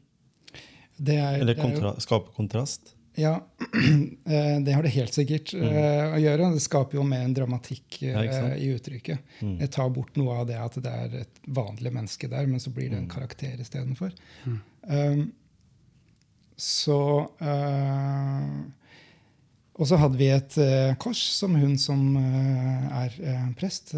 [0.96, 2.95] Det er, Eller kontra, skape kontrast?
[3.16, 3.46] Ja,
[4.24, 5.64] eh, det har det helt sikkert mm.
[5.64, 6.50] Eh, å gjøre.
[6.52, 9.36] Det skaper jo mer en dramatikk ja, eh, i uttrykket.
[9.40, 9.54] Mm.
[9.64, 12.72] Jeg tar bort noe av det at det er et vanlig menneske der, men så
[12.76, 13.14] blir det en mm.
[13.14, 14.12] karakter istedenfor.
[14.44, 14.58] Mm.
[14.86, 15.22] Um,
[16.56, 17.00] så
[17.40, 18.60] uh,
[19.76, 23.16] Og så hadde vi et uh, kors som hun som uh, er
[23.58, 23.92] prest,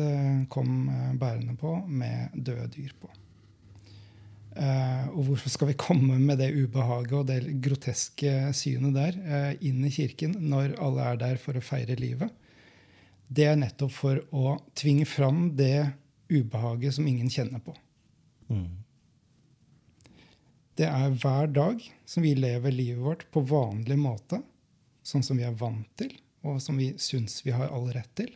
[0.50, 3.11] kom bærende på med døde dyr på.
[4.58, 9.52] Uh, og hvorfor skal vi komme med det ubehaget og det groteske synet der uh,
[9.62, 12.32] inn i kirken når alle er der for å feire livet?
[13.30, 15.92] Det er nettopp for å tvinge fram det
[16.32, 17.76] ubehaget som ingen kjenner på.
[18.50, 18.82] Mm.
[20.80, 24.42] Det er hver dag som vi lever livet vårt på vanlig måte,
[25.06, 26.10] sånn som vi er vant til,
[26.42, 28.34] og som vi syns vi har all rett til,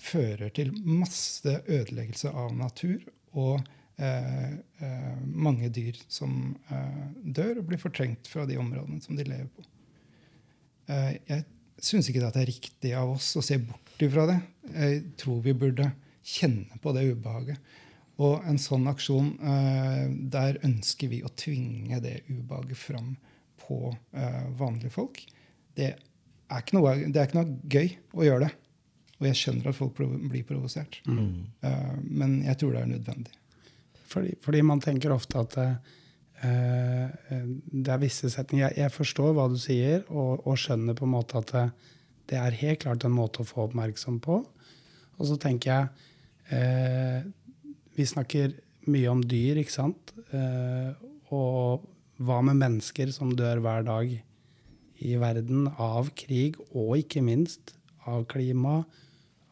[0.00, 2.98] fører til masse ødeleggelse av natur
[3.32, 3.81] og Eh, eh,
[5.24, 9.64] mange dyr som eh, dør og blir fortrengt fra de områdene som de lever på.
[10.92, 11.44] jeg
[11.82, 14.38] syns ikke det er riktig av oss å se bort ifra det.
[14.74, 15.92] Jeg tror vi burde
[16.26, 17.58] kjenne på det ubehaget.
[18.22, 19.30] Og en sånn aksjon,
[20.30, 23.14] der ønsker vi å tvinge det ubehaget fram
[23.62, 23.78] på
[24.58, 25.22] vanlige folk.
[25.74, 28.52] Det er, noe, det er ikke noe, gøy å gjøre det.
[29.18, 31.00] Og jeg skjønner at folk blir provosert.
[31.06, 31.46] Mm.
[32.10, 33.38] Men jeg tror det er nødvendig.
[34.12, 35.74] Fordi, fordi man tenker ofte at uh,
[36.42, 41.38] det er visse setninger jeg, forstår hva du sier, og, og, skjønner på en måte
[41.40, 41.66] at det,
[42.32, 44.42] det, er helt klart en måte å få oppmerksom på.
[45.18, 45.88] Og så tenker jeg
[46.52, 47.30] uh,
[47.96, 48.56] Vi snakker
[48.90, 50.10] mye om dyr, ikke sant?
[51.32, 51.84] og
[52.24, 54.10] hva med mennesker som dør hver dag
[55.02, 57.74] i verden av krig, og ikke minst
[58.08, 58.82] av klima,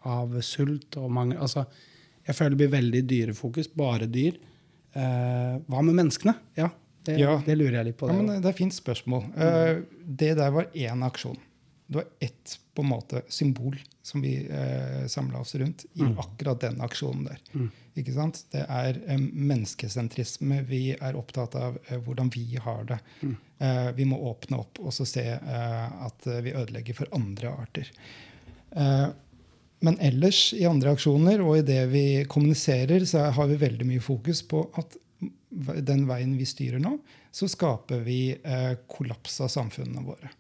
[0.07, 1.67] av sult og mangel altså,
[2.27, 3.69] Jeg føler det blir veldig dyrefokus.
[3.75, 4.37] Bare dyr.
[4.93, 6.35] Eh, hva med menneskene?
[6.59, 6.71] Ja,
[7.07, 7.37] det, ja.
[7.47, 8.11] det, lurer jeg litt på.
[8.11, 9.29] Det, ja, det, det er et fint spørsmål.
[9.35, 9.87] Mm.
[10.23, 11.39] Det der var én aksjon.
[11.91, 16.19] Det var ett på en måte symbol som vi uh, samla oss rundt i mm.
[16.19, 17.41] akkurat den aksjonen der.
[17.53, 17.71] Mm.
[17.99, 18.45] Ikke sant?
[18.53, 20.61] Det er um, menneskesentrisme.
[20.69, 23.01] Vi er opptatt av uh, hvordan vi har det.
[23.21, 23.35] Mm.
[23.59, 27.91] Uh, vi må åpne opp og så se at vi ødelegger for andre arter.
[29.81, 34.03] Men ellers i andre aksjoner og i det vi kommuniserer, så har vi veldig mye
[34.05, 34.99] fokus på at
[35.51, 36.99] den veien vi styrer nå,
[37.33, 40.31] så skaper vi eh, kollaps av samfunnene våre.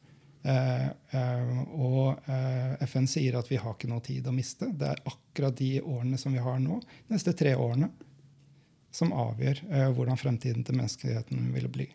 [0.42, 4.70] Eh, eh, og eh, FN sier at vi har ikke noe tid å miste.
[4.76, 7.90] Det er akkurat de årene som vi har nå, de neste tre årene,
[8.94, 11.88] som avgjør eh, hvordan fremtiden til menneskeheten vil bli.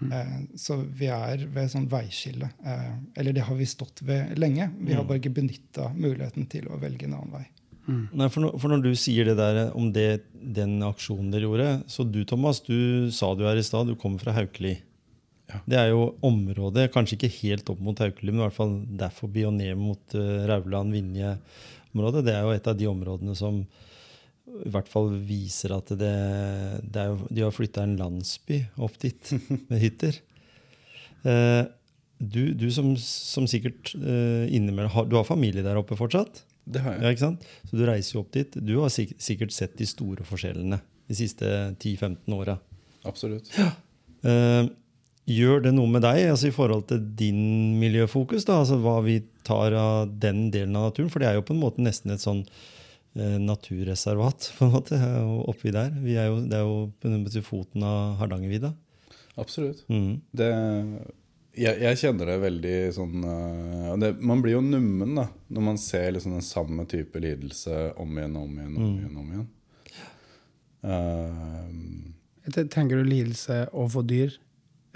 [0.00, 0.48] Mm.
[0.60, 2.50] Så vi er ved et sånt veiskille.
[2.64, 4.68] Eh, eller det har vi stått ved lenge.
[4.78, 5.08] Vi har mm.
[5.08, 7.46] bare ikke benytta muligheten til å velge en annen vei.
[7.86, 8.02] Mm.
[8.18, 11.68] Nei, for, når, for, når, du sier det der om det, den aksjonen dere gjorde
[11.86, 14.74] Så du Thomas, du sa du her i stad, du kommer fra Haukeli.
[15.46, 15.60] Ja.
[15.70, 19.30] Det er jo området, kanskje ikke helt opp mot Haukeli, men i hvert fall derfor
[19.46, 22.24] og ned mot uh, Rauland-Vinje-området.
[22.26, 23.62] Det er jo et av de områdene som
[24.46, 26.12] i hvert fall viser at det,
[26.82, 29.32] det jo, de har flytta en landsby opp dit
[29.70, 30.20] med hytter.
[31.26, 31.62] Eh,
[32.18, 36.44] du, du som, som, sikkert eh, innimellom har, Du har familie der oppe fortsatt?
[36.64, 37.18] Det har jeg.
[37.20, 37.32] Ja?
[37.68, 38.56] Så du reiser jo opp dit.
[38.56, 41.46] Du har sik sikkert sett de store forskjellene de siste
[41.78, 42.56] 10-15 åra.
[43.06, 43.52] Absolutt.
[43.58, 43.68] Ja.
[44.26, 44.70] Eh,
[45.30, 48.46] gjør det noe med deg altså i forhold til din miljøfokus?
[48.46, 51.12] da, altså Hva vi tar av den delen av naturen?
[51.12, 52.44] For det er jo på en måte nesten et sånn
[53.16, 54.98] naturreservat på en måte,
[55.48, 55.94] oppi der.
[56.06, 58.72] Er jo, det er jo på foten av Hardangervidda.
[59.36, 59.84] Absolutt.
[59.92, 60.20] Mm.
[60.32, 60.50] Det,
[61.56, 65.78] jeg, jeg, kjenner det veldig sånn uh, det, Man blir jo nummen da, når man
[65.80, 68.74] ser liksom den samme type lidelse om igjen og om igjen.
[68.76, 68.96] om mm.
[69.00, 69.48] igjen, om igjen.
[70.86, 74.36] Uh, tenker du lidelse overfor dyr?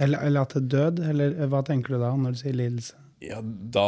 [0.00, 1.00] Eller, eller at det er død?
[1.12, 2.96] Eller hva tenker du da når du sier lidelse?
[3.20, 3.86] Ja, da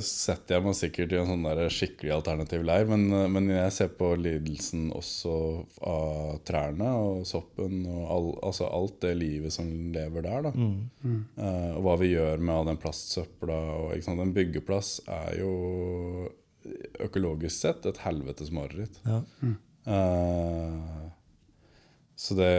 [0.00, 2.86] setter jeg meg sikkert i en sånn der skikkelig alternativ leir.
[2.88, 5.34] Men, men, jeg ser på lidelsen også
[5.84, 10.48] av trærne og soppen og all, altså alt det livet som lever der.
[10.48, 10.72] da mm.
[11.04, 11.20] Mm.
[11.36, 13.60] Uh, Og hva vi gjør med all den plastsøpla.
[13.76, 15.52] Og, En byggeplass er jo
[17.00, 19.00] økologisk sett et helvetes mareritt.
[19.04, 19.20] Ja.
[19.44, 19.56] Mm.
[19.84, 21.08] Uh,
[22.20, 22.50] så det,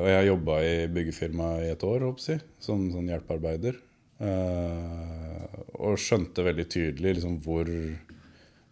[0.00, 3.78] og jeg har jobba i byggefirma i et år, håper jeg, som sånn hjelpearbeider.
[4.20, 7.68] Uh, og skjønte veldig tydelig liksom, hvor,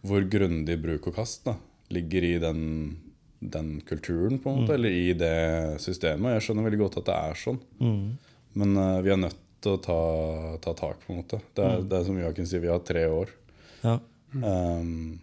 [0.04, 1.54] hvor, grundig bruk og kast da,
[1.94, 2.62] ligger i den,
[3.40, 4.76] den, kulturen, på en måte, mm.
[4.76, 5.38] eller i det
[5.84, 6.36] systemet.
[6.36, 7.62] Jeg skjønner veldig godt at det er sånn.
[7.80, 8.02] Mm.
[8.60, 10.02] Men uh, vi er nødt til å ta,
[10.62, 11.40] ta, tak, på en måte.
[11.56, 11.88] Det er, mm.
[11.88, 13.32] det er som Joakim sier, vi har tre år.
[13.82, 13.96] Ja.
[14.36, 15.18] Um,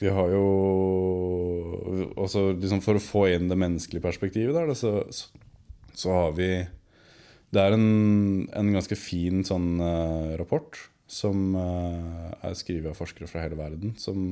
[0.00, 0.46] vi har jo
[2.18, 5.04] også liksom For å få inn det menneskelige perspektivet der, så,
[5.94, 6.48] så har vi
[7.54, 7.88] det er en,
[8.56, 10.78] en ganske fin sånn uh, rapport
[11.10, 13.94] som uh, er skrevet av forskere fra hele verden.
[14.00, 14.24] Som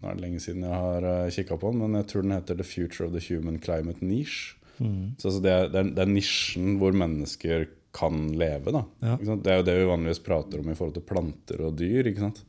[0.00, 2.22] Nå er det lenge siden jeg har uh, eh, kikka på den, men jeg tror
[2.24, 4.56] den heter 'The Future of the Human Climate Niche'.
[4.78, 5.16] Mm.
[5.18, 8.72] Så altså, det, er, det, er, det, er, nisjen hvor mennesker kan leve.
[9.04, 9.18] Ja.
[9.20, 12.08] Det er jo det vi vanligvis prater om i forhold til planter og dyr.
[12.08, 12.40] ikke sant?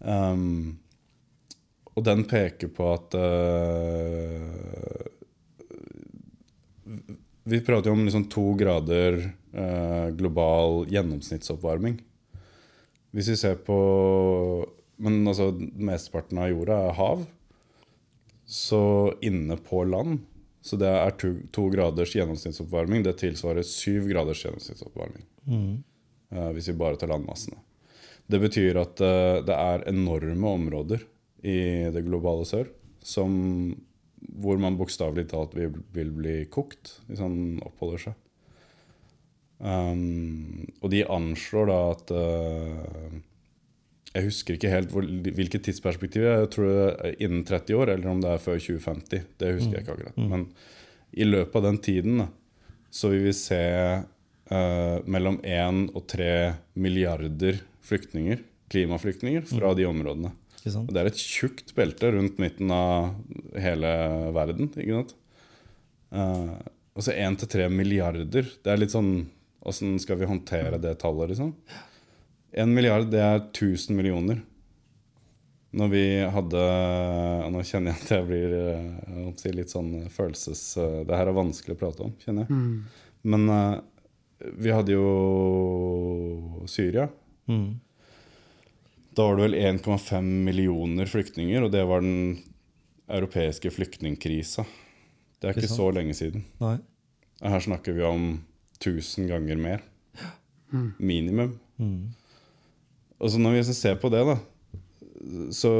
[0.00, 0.80] Um,
[1.94, 5.06] og den peker på at uh,
[7.46, 9.20] vi prater jo om liksom to grader
[9.52, 12.00] eh, global gjennomsnittsoppvarming.
[13.14, 13.76] Hvis vi ser på
[14.96, 17.26] Men altså, mesteparten av jorda er hav.
[18.46, 18.80] Så
[19.20, 20.20] inne på land
[20.62, 23.04] Så det er to, to graders gjennomsnittsoppvarming.
[23.06, 25.26] Det tilsvarer syv graders gjennomsnittsoppvarming.
[25.46, 25.84] Mm.
[26.34, 27.60] Eh, hvis vi bare tar landmassene.
[28.26, 31.06] Det betyr at eh, det er enorme områder
[31.46, 31.60] i
[31.94, 32.72] det globale sør
[33.06, 33.30] som
[34.16, 38.16] hvor man bokstavelig talt vil, vil, bli kokt hvis han oppholder seg.
[39.56, 43.14] Um, og de anslår da at uh,
[44.12, 46.26] Jeg husker ikke helt hvor, hvilket tidsperspektiv.
[46.28, 49.30] Jeg tror det er innen 30 år, eller om det er før 2050.
[49.40, 50.18] Det husker jeg ikke akkurat.
[50.18, 50.28] Mm.
[50.32, 50.44] Men
[51.16, 52.28] i løpet av den tiden da,
[52.92, 53.62] så vil vi se
[53.96, 56.28] uh, mellom 1 og 3
[56.80, 60.32] milliarder flyktninger klimaflyktninger fra de områdene.
[60.66, 60.88] Ikke sant?
[60.90, 63.12] Det er et tjukt belte rundt midten av
[63.54, 63.90] hele
[64.34, 64.66] verden.
[64.74, 65.12] ikke sant?
[66.10, 66.56] Uh,
[66.98, 68.50] altså 1-3 milliarder.
[68.50, 69.28] Det er litt sånn
[69.66, 71.48] Åssen skal vi håndtere det tallet, liksom?
[72.54, 74.42] 1 milliard, det er 1000 millioner.
[75.74, 76.60] Når vi hadde
[77.50, 80.62] Nå kjenner jeg at jeg blir jeg si, litt sånn følelses...
[80.78, 82.54] Det her er vanskelig å prate om, kjenner jeg.
[83.26, 83.78] Men uh,
[84.58, 85.06] vi hadde jo
[86.70, 87.06] Syria.
[87.50, 87.78] Mm.
[89.16, 92.42] Da var det vel 1,5 millioner flyktninger, og det var den
[93.08, 94.66] europeiske flyktningkrisa.
[95.40, 96.44] Det er Ikke så lenge siden.
[96.60, 96.76] Nei.
[97.40, 98.26] Her snakker vi om
[98.80, 99.84] 1000 ganger mer.
[100.98, 101.58] Minimum.
[101.80, 102.12] Mm.
[103.16, 104.36] Og så når vi ser på det, da
[105.54, 105.70] så,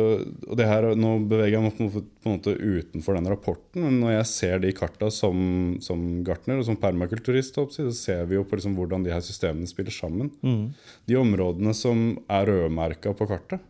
[0.46, 4.00] og det her, Nå beveger jeg meg på på en måte utenfor den rapporten, men
[4.02, 5.36] når jeg ser de karta som,
[5.84, 9.68] som gartner og som permakulturist, så ser vi jo på liksom hvordan de her systemene
[9.70, 10.32] spiller sammen.
[10.42, 10.72] Mm.
[11.06, 13.62] De områdene som er rødmerka på kartet,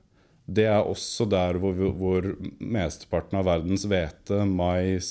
[0.47, 2.31] det er også der hvor, hvor
[2.63, 5.11] mesteparten av verdens hvete, mais,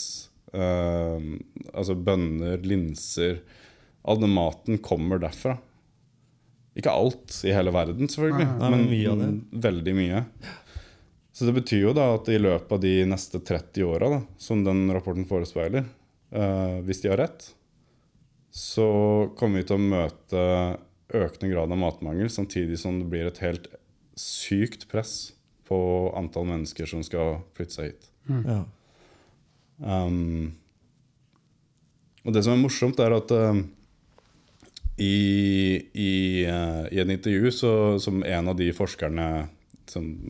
[0.55, 1.29] eh,
[1.73, 3.41] altså bønner, linser
[4.05, 5.55] All den maten kommer derfra.
[6.75, 9.29] Ikke alt i hele verden, selvfølgelig, Nei, men mye av det.
[9.65, 10.23] veldig mye.
[11.35, 14.09] Så det betyr jo da at i løpet av de neste 30 åra,
[14.39, 15.88] som den rapporten forespeiler,
[16.35, 17.47] uh, hvis de har rett,
[18.55, 18.88] så
[19.35, 20.43] kommer vi til å møte
[21.15, 23.67] økende grad av matmangel, samtidig som det blir et helt
[24.19, 25.33] sykt press
[25.67, 25.77] på
[26.15, 28.07] antall mennesker som skal flytte seg hit.
[28.31, 28.61] Ja.
[29.83, 30.55] Um,
[32.25, 33.65] og det som er morsomt, er at um,
[34.97, 35.15] i,
[35.91, 36.13] i,
[36.47, 39.27] uh, i en intervju så, som en av de forskerne,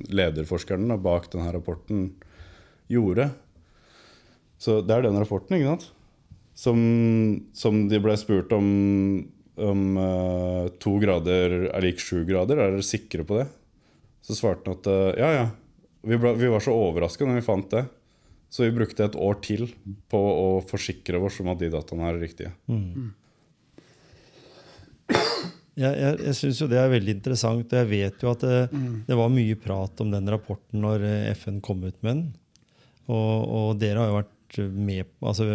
[0.09, 2.07] lederforskerne da, bak denne rapporten,
[2.91, 3.29] gjorde
[4.61, 5.87] Så det er den rapporten, ikke sant?
[6.55, 6.79] Som,
[7.57, 8.67] som de ble spurt om
[9.55, 12.59] om uh, to grader er lik sju grader.
[12.59, 13.47] Er dere sikre på det?
[14.25, 15.45] Så svarte han at uh, ja, ja.
[16.05, 17.85] Vi, ble, vi var så overraska når vi fant det.
[18.51, 19.67] Så vi brukte et år til
[20.11, 22.51] på å forsikre oss om at de dataene er riktige.
[25.75, 28.61] Jeg, jeg, jeg syns jo det er veldig interessant, og jeg vet jo at det,
[29.09, 32.23] det var mye prat om den rapporten når eh, FN kom ut med den.
[33.11, 35.45] Og, og dere har jo vært med altså,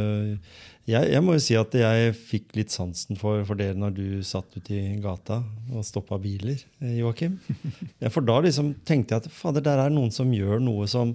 [0.90, 4.06] jeg, jeg må jo si at jeg fikk litt sansen for, for dere når du
[4.26, 7.38] satt ute i gata og stoppa biler, eh, Joakim.
[8.14, 11.14] For da liksom tenkte jeg at fader, der er noen som gjør noe som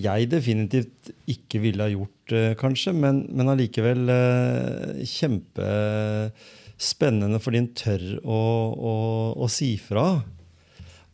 [0.00, 5.02] jeg definitivt ikke ville ha gjort, eh, kanskje, men, men allikevel eh,
[6.74, 8.40] kjempespennende fordi en tør å,
[8.74, 8.94] å,
[9.38, 10.24] å si fra.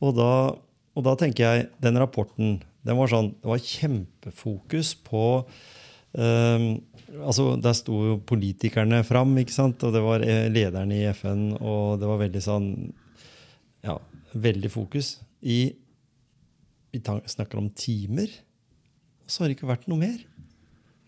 [0.00, 0.56] Og da,
[0.96, 5.44] og da tenker jeg, den rapporten den var sånn, Det var kjempefokus på
[6.16, 6.80] um,
[7.26, 9.82] altså Der sto jo politikerne fram, ikke sant?
[9.84, 12.92] og det var eh, lederne i FN, og det var veldig sånn
[13.84, 13.98] Ja,
[14.32, 15.20] veldig fokus.
[15.42, 15.76] I
[16.90, 18.30] Vi snakker om timer,
[19.24, 20.18] og så har det ikke vært noe mer.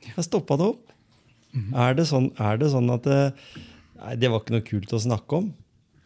[0.04, 0.92] Jeg stoppa det opp.
[1.74, 3.32] er, det sånn, er det sånn at det,
[4.02, 5.52] Nei, det var ikke noe kult å snakke om.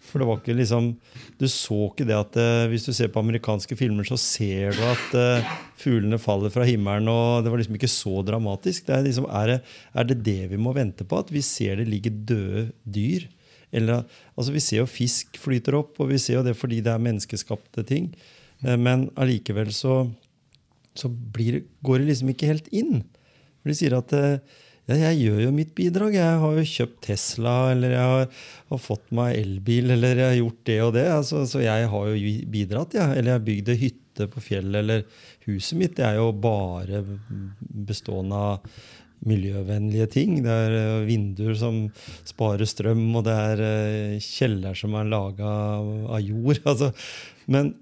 [0.06, 0.92] For det var ikke liksom
[1.40, 4.82] Du så ikke det at eh, Hvis du ser på amerikanske filmer, så ser du
[4.86, 8.86] at eh, fuglene faller fra himmelen, og det var liksom ikke så dramatisk.
[8.86, 9.56] Det er, liksom, er, det,
[9.92, 11.18] er det det vi må vente på?
[11.20, 13.26] At vi ser det ligge døde dyr?
[13.74, 14.06] Eller,
[14.36, 17.02] altså Vi ser jo fisk flyter opp, og vi ser jo det fordi det er
[17.02, 18.12] menneskeskapte ting.
[18.62, 20.04] Eh, Men allikevel så,
[20.96, 23.02] så blir, går det liksom ikke helt inn.
[23.60, 24.38] For de sier at eh,
[24.94, 26.14] jeg gjør jo mitt bidrag.
[26.14, 28.26] Jeg har jo kjøpt Tesla, eller jeg har,
[28.70, 31.06] har fått meg elbil, eller jeg har gjort det og det.
[31.10, 33.08] Altså, så jeg har jo bidratt, ja.
[33.10, 35.02] Eller jeg har bygd ei hytte på fjellet, eller
[35.48, 35.96] huset mitt.
[35.98, 37.02] Det er jo bare
[37.90, 38.76] bestående av
[39.26, 40.36] miljøvennlige ting.
[40.44, 41.80] Det er eh, vinduer som
[42.28, 46.60] sparer strøm, og det er eh, kjeller som er laga av jord.
[46.66, 46.92] Altså,
[47.50, 47.72] men,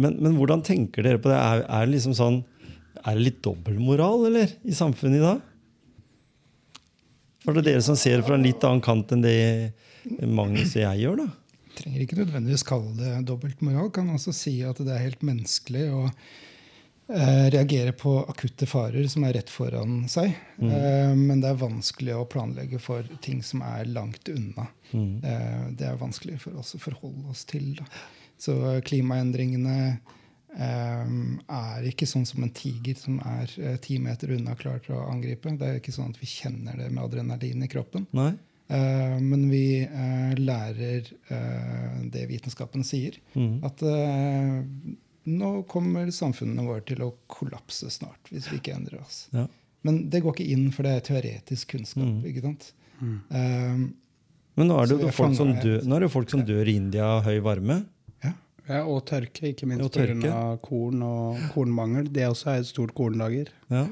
[0.00, 1.38] men, men hvordan tenker dere på det?
[1.38, 2.42] Er, er det liksom sånn
[3.02, 5.40] er det litt dobbeltmoral i samfunnet i dag?
[7.42, 9.72] For det er dere som ser fra en litt annen kant enn det
[10.26, 11.26] Magnus og jeg gjør, da.
[11.78, 13.90] trenger ikke nødvendigvis kalle det dobbeltmoral.
[13.94, 19.26] Kan også si at det er helt menneskelig å eh, reagere på akutte farer som
[19.26, 20.34] er rett foran seg.
[20.62, 24.68] Eh, men det er vanskelig å planlegge for ting som er langt unna.
[24.94, 27.72] Eh, det er vanskelig for oss å forholde oss til.
[27.78, 27.86] Da.
[28.42, 29.78] Så klimaendringene
[30.52, 35.06] er ikke sånn som en tiger som er eh, ti meter unna klar til å
[35.08, 35.54] angripe.
[35.56, 38.04] Det er ikke sånn at vi kjenner det med adrenalin i kroppen.
[38.16, 38.34] Nei?
[38.72, 43.18] Eh, men vi eh, lærer eh, det vitenskapen sier.
[43.34, 43.58] Mm.
[43.66, 43.82] At
[45.22, 49.26] nå kommer samfunnene våre til å kollapse snart hvis vi ikke endrer oss.
[49.34, 49.46] Ja.
[49.86, 52.06] Men det går ikke inn, for det er teoretisk kunnskap.
[52.06, 52.22] Mm.
[52.30, 52.70] ikke sant?
[53.02, 53.82] Eh,
[54.60, 56.68] Men nå er det jo folk som, dør, nå er det jo folk som dør
[56.70, 57.82] i India av høy varme.
[58.68, 58.84] Ja.
[58.86, 60.36] Og tørke, ikke minst pga.
[60.62, 62.06] korn og kornmangel.
[62.12, 63.50] Det også er et stort kornlager.
[63.72, 63.88] Ja.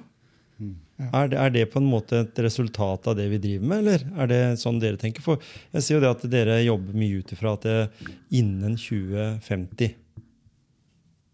[1.01, 4.03] Er, det, er det på en måte et resultat av det vi driver med, eller
[4.21, 5.25] er det sånn dere tenker?
[5.25, 5.41] For
[5.73, 9.95] jeg ser jo det at dere jobber mye ut ifra at det innen 2050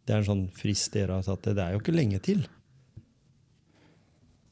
[0.07, 1.51] Det er en sånn frist dere har satt.
[1.51, 2.45] Det er jo ikke lenge til.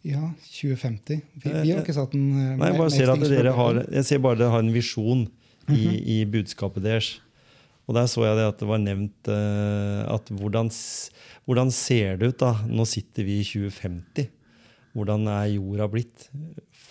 [0.05, 1.23] Ja, 2050.
[1.38, 4.09] Vi, vi har ikke satt en eh, Nei, Jeg bare ser at dere har, jeg
[4.11, 5.23] ser bare dere har en visjon
[5.73, 5.85] i,
[6.18, 7.14] i budskapet deres.
[7.85, 10.70] Og der så jeg det at det var nevnt eh, at hvordan,
[11.44, 12.53] hvordan ser det ut da?
[12.70, 14.31] Nå sitter vi i 2050.
[14.94, 16.29] Hvordan er jorda blitt?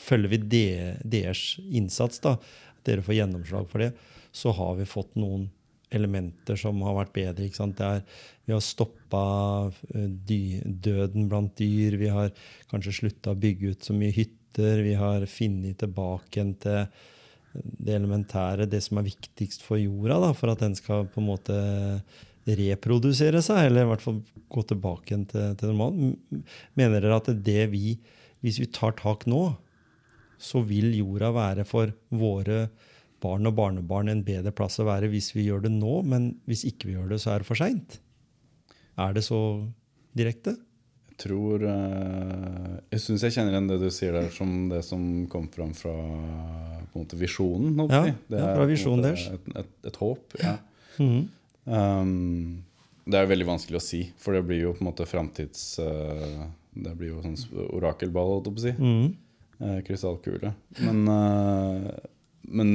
[0.04, 3.94] Følger vi de- deres innsats, da, at dere får gjennomslag for det,
[4.36, 5.48] så har vi fått noen
[5.94, 7.46] elementer som har vært bedre.
[7.48, 7.80] ikke sant?
[7.86, 8.02] Er,
[8.46, 11.98] vi har stoppa døden blant dyr.
[12.02, 12.32] Vi har
[12.72, 14.82] kanskje slutta å bygge ut så mye hytter.
[14.86, 16.88] Vi har funnet tilbake igjen til
[17.54, 21.30] det elementære, det som er viktigst for jorda, da, for at den skal på en
[21.30, 21.58] måte
[22.44, 24.20] reprodusere seg, eller i hvert fall
[24.52, 26.18] gå tilbake igjen til, til normalen.
[26.80, 27.98] Mener dere at det vi,
[28.44, 29.46] hvis vi tar tak nå,
[30.44, 32.66] så vil jorda være for våre
[33.24, 36.66] barn og barnebarn en bedre plass å være hvis vi gjør det nå, men hvis
[36.68, 38.00] ikke vi gjør det, så er det for seint?
[39.00, 39.40] Er det så
[40.18, 40.58] direkte?
[41.22, 45.48] Tror uh, Jeg syns jeg kjenner igjen det du sier der, som det som kom
[45.54, 47.78] fram fra på en måte visjonen.
[47.90, 48.04] Ja.
[48.06, 49.26] Det ja, er fra visjonen deres.
[49.34, 50.38] Et, et, et håp.
[50.42, 50.58] Ja.
[51.00, 51.24] Mhm.
[51.64, 52.64] Um,
[53.08, 55.80] det er veldig vanskelig å si, for det blir jo på en måte framtids...
[55.80, 57.36] uh, det blir jo sånn
[57.78, 58.72] orakelball, holdt jeg på å si.
[58.78, 59.10] Mm -hmm.
[59.62, 60.54] uh, krystallkule.
[60.82, 61.04] Men,
[62.42, 62.70] men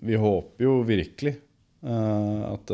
[0.00, 1.34] vi håper jo virkelig
[1.80, 2.70] at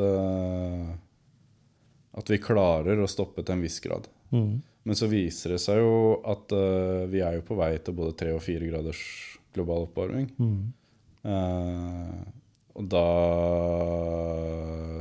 [2.13, 4.09] At vi klarer å stoppe til en viss grad.
[4.31, 4.63] Mhm.
[4.87, 5.95] Men så viser det seg jo
[6.31, 9.01] at uh, vi er jo på vei til både tre og fire graders
[9.57, 10.29] global oppvarming.
[10.39, 10.61] Mm.
[11.27, 12.23] Uh,
[12.77, 13.07] og da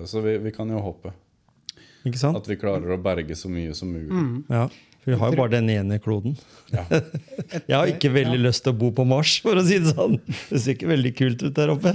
[0.09, 1.11] Så vi, vi kan jo håpe
[2.07, 2.39] Ikke sant?
[2.39, 4.09] at vi klarer å berge så mye som mulig.
[4.09, 4.45] Mm.
[4.49, 4.65] Ja,
[5.05, 6.33] for vi har jo bare den ene kloden.
[6.73, 6.81] Ja.
[7.69, 10.17] Jeg har ikke veldig lyst til å bo på Mars, for å si det sånn.
[10.25, 11.93] Det ser ikke veldig kult ut der oppe.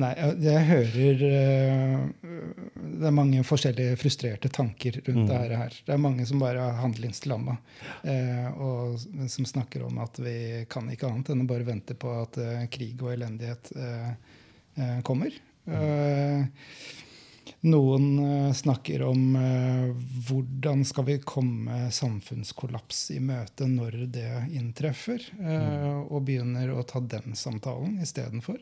[0.00, 2.04] Nei, jeg, jeg hører uh,
[2.72, 5.26] Det er mange forskjellige frustrerte tanker rundt Mm.
[5.28, 5.76] det her-.
[5.84, 7.58] Det er mange som bare er handlingslamma,
[8.08, 12.14] uh, og som snakker om at vi kan ikke annet enn å bare vente på
[12.22, 14.10] at uh, krig og elendighet eh,
[14.80, 15.36] eh, kommer.
[15.68, 16.40] Eh,
[17.60, 19.90] noen eh, snakker om eh,
[20.28, 27.02] hvordan skal vi komme samfunnskollaps i møte når det inntreffer, eh, og begynner å ta
[27.02, 28.58] den samtalen istedenfor.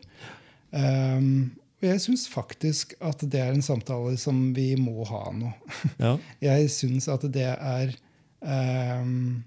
[0.71, 5.53] Um, og jeg syns faktisk at det er en samtale som vi må ha nå.
[6.03, 6.17] Ja.
[6.43, 7.95] Jeg syns at det er
[8.43, 9.45] um,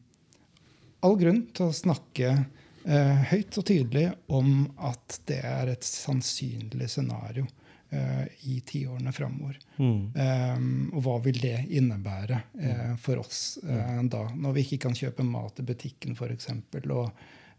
[1.04, 2.34] all grunn til å snakke
[2.82, 7.45] høyt og tydelig om at det er et sannsynlig scenario
[8.47, 9.58] i tiårene framover.
[9.75, 10.13] Mm.
[10.15, 14.95] Um, og hva vil det innebære uh, for oss eh, da, når vi ikke kan
[14.95, 16.47] kjøpe mat i butikken f.eks.,
[16.88, 17.10] og,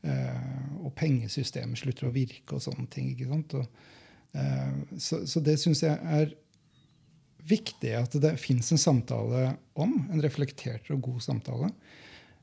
[0.08, 3.10] uh, og pengesystemet slutter å virke og sånne ting.
[3.12, 3.58] ikke sant?
[3.60, 3.84] Og,
[4.32, 6.32] eh, så, så det syns jeg er
[7.48, 11.72] viktig at det fins en samtale om, en reflektert og god samtale.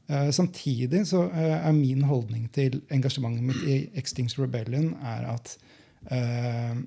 [0.10, 5.52] Eh, samtidig så eh, er min holdning til engasjementet mitt i Extinction Rebellion er at
[6.10, 6.80] eh,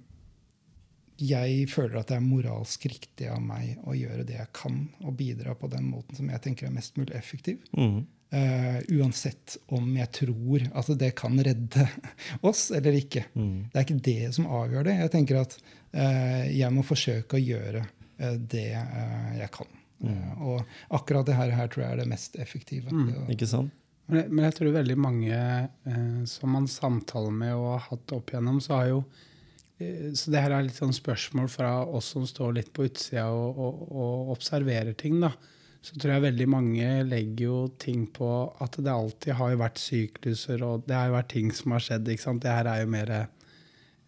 [1.21, 5.17] jeg føler at det er moralsk riktig av meg å gjøre det jeg kan, og
[5.19, 7.63] bidra på den måten som jeg tenker er mest mulig effektiv.
[7.77, 8.03] Mm.
[8.33, 11.85] Uh, uansett om jeg tror at det kan redde
[12.49, 13.27] oss eller ikke.
[13.37, 13.69] Mm.
[13.69, 14.97] Det er ikke det som avgjør det.
[15.03, 19.79] Jeg tenker at uh, jeg må forsøke å gjøre uh, det jeg kan.
[20.03, 20.65] Eh, og
[20.97, 22.91] akkurat det her, her tror jeg er det mest effektive.
[22.91, 23.29] Mm.
[23.31, 23.71] Ikke sant?
[24.11, 25.37] Men jeg, men jeg tror veldig mange
[26.27, 28.99] som man samtaler med og har hatt opp igjennom, så har jo
[30.19, 33.59] Så det her er litt sånn spørsmål fra oss som står litt på utsida og,
[33.59, 35.21] og, og observerer ting.
[35.23, 35.33] da.
[35.83, 38.29] Så tror jeg veldig mange legger jo ting på
[38.63, 41.83] at det alltid har jo vært sykluser, og det har jo vært ting som har
[41.83, 42.11] skjedd.
[42.13, 42.45] ikke sant?
[42.45, 43.31] Det her er jo mer eh,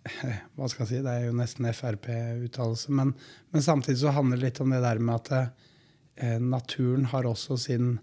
[0.54, 2.94] hva skal jeg si, Det er jo nesten Frp-uttalelse.
[2.94, 3.10] Men,
[3.50, 7.58] men samtidig så handler det litt om det der med at eh, naturen har også
[7.66, 7.96] sin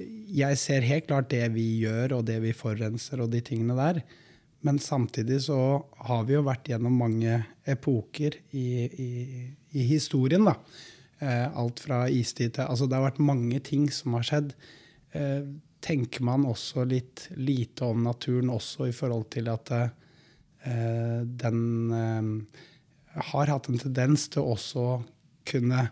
[0.00, 4.00] Jeg ser helt klart det vi gjør, og det vi forurenser, og de tingene der.
[4.66, 5.58] Men samtidig så
[6.04, 9.10] har vi jo vært gjennom mange epoker i, i,
[9.72, 10.56] i historien, da.
[11.20, 14.54] Eh, alt fra istid til Altså det har vært mange ting som har skjedd.
[15.16, 15.44] Eh,
[15.84, 21.60] tenker man også litt lite om naturen også i forhold til at eh, den
[23.10, 24.84] har hatt en tendens til også
[25.48, 25.86] kunne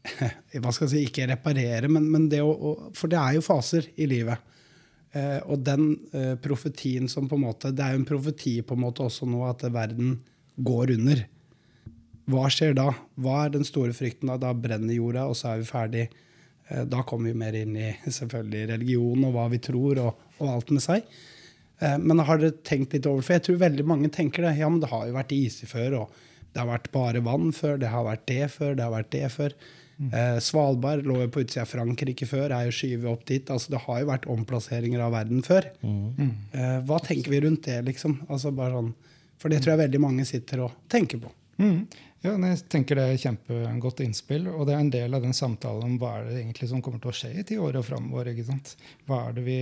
[0.62, 3.90] hva skal jeg si, ikke reparere, men, men det å For det er jo faser
[4.00, 4.38] i livet.
[5.10, 8.76] Eh, og den eh, profetien som på en måte Det er jo en profeti på
[8.76, 10.20] en måte også nå at verden
[10.54, 11.24] går under.
[12.30, 12.92] hva skjer da?
[13.18, 14.36] Hva er den store frykten da?
[14.38, 16.04] Da brenner jorda, og så er vi ferdig.
[16.68, 20.54] Eh, da kommer vi mer inn i selvfølgelig religion og hva vi tror, og, og
[20.54, 21.20] alt med seg.
[21.80, 24.50] Men har dere tenkt litt over For jeg tror veldig mange tenker det.
[24.58, 26.18] Ja, men det har jo vært is før, og
[26.52, 29.30] det har vært bare vann før, det har vært det før, det har vært det
[29.32, 29.54] før.
[30.08, 33.50] Eh, Svalbard lå jo på utsida av Frankrike før, er jo skyvet opp dit.
[33.52, 35.68] altså Det har jo vært omplasseringer av verden før.
[35.84, 38.20] Eh, hva tenker vi rundt det, liksom?
[38.28, 38.94] Altså bare sånn,
[39.40, 41.30] For det tror jeg veldig mange sitter og tenker på.
[41.60, 41.86] Mm.
[42.20, 45.86] Ja, jeg tenker Det er kjempegodt innspill, og det er en del av den samtalen
[45.86, 48.28] om hva er det egentlig som kommer til å skje i ti år og framover.
[48.28, 48.74] ikke sant?
[49.08, 49.60] Hva er det vi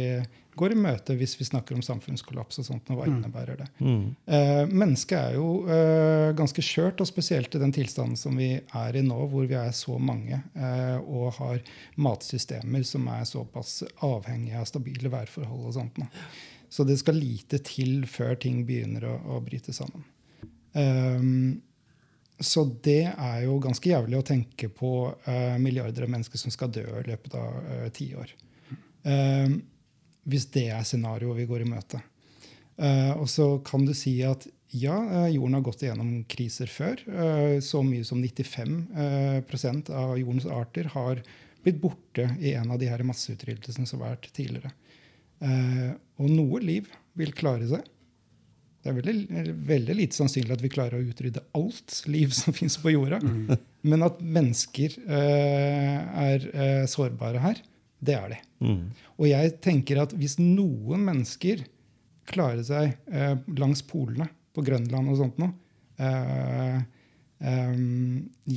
[0.58, 3.68] går i møte hvis vi snakker om samfunnskollaps og sånt, og hva innebærer det?
[3.78, 4.08] Mm.
[4.26, 8.98] Eh, mennesket er jo eh, ganske skjørt, og spesielt i den tilstanden som vi er
[8.98, 11.62] i nå, hvor vi er så mange eh, og har
[11.94, 16.02] matsystemer som er såpass avhengige av stabile værforhold og sånt.
[16.02, 16.10] Nå.
[16.74, 20.02] Så det skal lite til før ting begynner å, å bryte sammen.
[20.74, 21.62] Um,
[22.38, 26.70] så det er jo ganske jævlig å tenke på uh, milliarder av mennesker som skal
[26.70, 28.30] dø i løpet av uh, ti år.
[29.02, 29.58] Uh,
[30.28, 32.00] hvis det er scenarioet vi går i møte.
[32.78, 34.94] Uh, og så kan du si at ja,
[35.32, 37.00] jorden har gått igjennom kriser før.
[37.64, 41.22] så mye som 95% av jordens arter har
[41.64, 44.68] blitt borte i en av de her som har vært tidligere.
[46.20, 47.88] og noe liv vil klare seg.
[48.78, 52.78] Det er veldig, veldig, lite sannsynlig at vi klarer å utrydde alt liv som fins
[52.80, 53.18] på jorda.
[53.22, 53.56] Mm.
[53.90, 57.62] Men at mennesker eh, er eh, sårbare her,
[57.98, 58.38] det er de.
[58.62, 58.82] Mm.
[59.18, 61.64] Og jeg tenker at hvis noen mennesker
[62.28, 65.52] klarer seg eh, langs polene, på Grønland og sånt noe,
[66.02, 66.78] eh,
[67.46, 67.74] eh,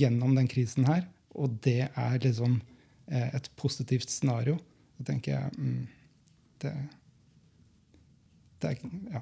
[0.02, 1.04] gjennom den krisen her,
[1.38, 2.60] og det er liksom
[3.12, 4.58] eh, et positivt scenario,
[4.98, 5.84] så tenker jeg mm,
[6.64, 6.74] det
[8.70, 8.78] er
[9.14, 9.22] ja,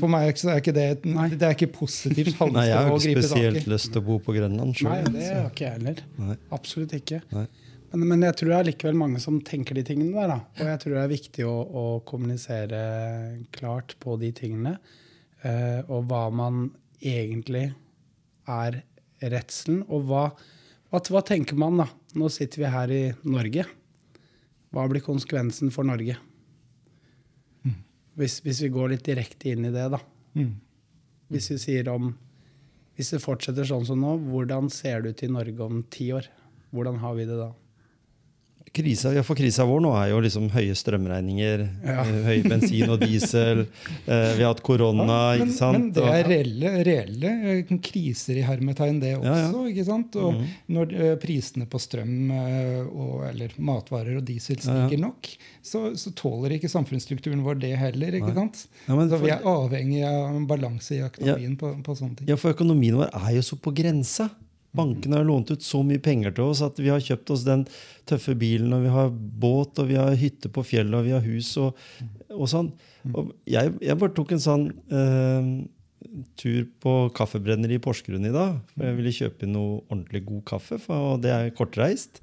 [0.00, 3.90] for, meg er ikke det Det er ikke positivt Nei, Jeg har ikke spesielt lyst
[3.94, 4.92] til å bo på Grønland sjøl.
[4.92, 6.04] Nei, det har ikke jeg heller.
[6.20, 6.36] Nei.
[6.56, 7.20] Absolutt ikke.
[7.30, 10.30] Men, men, jeg tror det er likevel mange som tenker de tingene der.
[10.30, 10.38] Da.
[10.60, 12.82] Og jeg tror det er viktig å, å kommunisere
[13.56, 14.76] klart på de tingene.
[15.42, 16.68] Uh, og hva man
[17.00, 17.70] egentlig
[18.50, 18.82] er
[19.20, 19.82] redselen.
[19.88, 20.28] Og hva,
[20.92, 21.88] hva, hva tenker man, da?
[22.18, 23.66] Nå sitter vi her i Norge.
[24.70, 26.18] Hva blir konsekvensen for Norge?
[28.20, 30.00] Hvis, hvis, vi går litt direkte inn i det, da.
[30.36, 30.58] Mm.
[31.32, 32.12] Hvis vi sier om
[32.98, 36.26] Hvis det fortsetter sånn som nå, hvordan ser det ut i Norge om ti år?
[36.74, 37.46] Hvordan har vi det da?
[38.72, 42.04] Krisa, ja, for krisa vår nå er jo liksom høye strømregninger, ja.
[42.04, 43.66] Eh, høy bensin og diesel.
[44.10, 45.04] Eh, vi har hatt korona.
[45.04, 45.76] Ja, men, ikke sant?
[45.76, 49.62] Men det er reelle, reelle eh, kriser i hermetegn, det også.
[49.70, 50.16] Ikke sant?
[50.18, 50.46] Og mm.
[50.74, 55.30] når uh, prisene på strøm og, eller matvarer og diesel stiger nok,
[55.62, 58.18] så, så, tåler ikke samfunnsstrukturen vår det heller.
[58.18, 58.64] ikke sant?
[58.86, 62.30] så vi er avhengig av balanse i økonomien på, på sånne ting.
[62.32, 64.30] Ja, for økonomien vår er jo så på grensa.
[64.76, 67.64] Bankene har lånt ut så mye penger til oss at vi har kjøpt oss den
[68.08, 71.26] tøffe bilen, og vi har båt, og vi har hytte på fjellet, og vi har
[71.26, 71.78] hus og,
[72.30, 72.70] og sånn.
[73.10, 75.50] Og jeg, jeg, bare tok en sånn eh,
[76.40, 78.60] tur på kaffebrenneri i Porsgrunn i dag.
[78.74, 82.22] For jeg ville kjøpe inn noe ordentlig god kaffe, for, og det er kortreist.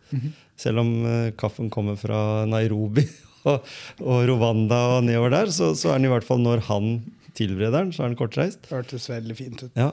[0.59, 3.05] Selv om eh, kaffen kommer fra Nairobi
[3.49, 3.67] og,
[4.03, 6.95] og Rwanda og nedover der, så, så er den i hvert fall når han
[7.37, 8.65] tilbereder den, så er den kortreist.
[8.71, 9.77] Hørtes veldig fint ut.
[9.77, 9.91] Ja.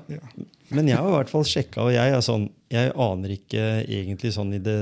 [0.75, 4.55] Men jeg har i hvert fall sjekka, og jeg, sånn, jeg aner ikke egentlig sånn
[4.57, 4.79] i det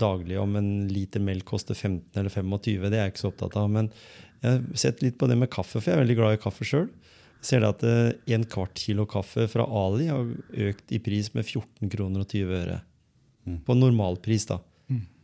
[0.00, 2.88] daglige om en liter melk koster 15 eller 25.
[2.88, 3.70] Det er jeg ikke så opptatt av.
[3.72, 3.92] Men
[4.42, 6.66] jeg har sett litt på det med kaffe, for jeg er veldig glad i kaffe
[6.68, 6.90] sjøl.
[7.42, 10.26] Ser det at eh, en kvart kilo kaffe fra Ali har
[10.68, 12.82] økt i pris med 14 kroner og 20 øre.
[13.46, 13.62] Mm.
[13.66, 14.60] På normalpris, da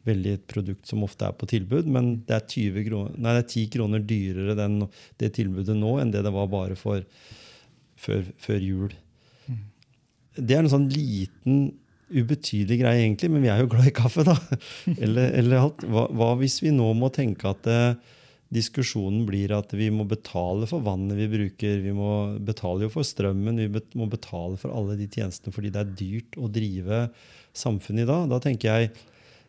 [0.09, 3.45] veldig et produkt som ofte er på tilbud, men det er, 20 kroner, nei, det
[3.45, 4.81] er 10 kroner dyrere den,
[5.21, 7.05] det tilbudet nå enn det det var bare for
[7.99, 8.95] før, før jul.
[9.49, 9.63] Mm.
[10.39, 11.69] Det er en sånn liten,
[12.09, 14.37] ubetydelig greie, egentlig, men vi er jo glad i kaffe, da.
[15.05, 15.73] eller, eller.
[15.85, 18.15] Hva, hva, hvis vi nå må tenke at eh,
[18.55, 23.05] diskusjonen blir at vi må betale for vannet vi bruker, vi må betale jo for
[23.05, 27.05] strømmen, vi må betale for alle de tjenestene fordi det er dyrt å drive
[27.57, 28.29] samfunnet i dag.
[28.33, 28.93] Da tenker jeg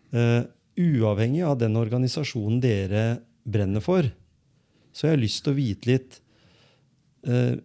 [0.10, 0.42] Uh,
[0.80, 3.04] uavhengig av den organisasjonen dere
[3.44, 4.08] brenner for,
[4.94, 6.20] så jeg har jeg lyst til å vite litt
[7.30, 7.58] uh,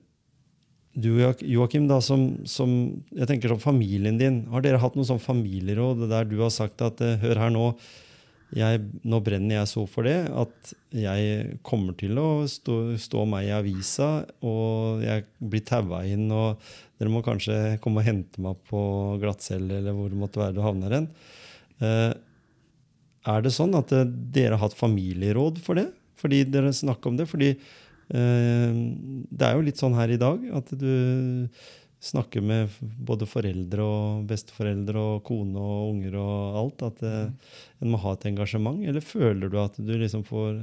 [0.95, 2.71] Du Joakim, da, som, som,
[3.15, 6.85] jeg tenker som familien din, har dere hatt noe sånn familieråd der du har sagt
[6.85, 7.71] at uh, hør her nå,
[8.55, 13.49] jeg, nå brenner jeg så for det at jeg kommer til å stå, stå meg
[13.49, 14.11] i avisa,
[14.47, 16.61] og jeg blir taua inn, og
[17.01, 18.85] dere må kanskje komme og hente meg på
[19.23, 21.11] glattcelle eller hvor det måtte være du havner hen.
[21.83, 22.13] Uh,
[23.25, 25.89] er det sånn at eh, dere har hatt familieråd for det?
[26.21, 27.29] Fordi dere snakker om det?
[27.31, 30.93] Fordi eh, det er jo litt sånn her i dag at du
[32.05, 37.93] snakker med både foreldre og besteforeldre og kone og unger og alt, at eh, en
[37.93, 38.83] må ha et engasjement?
[38.85, 40.61] Eller føler du at du liksom får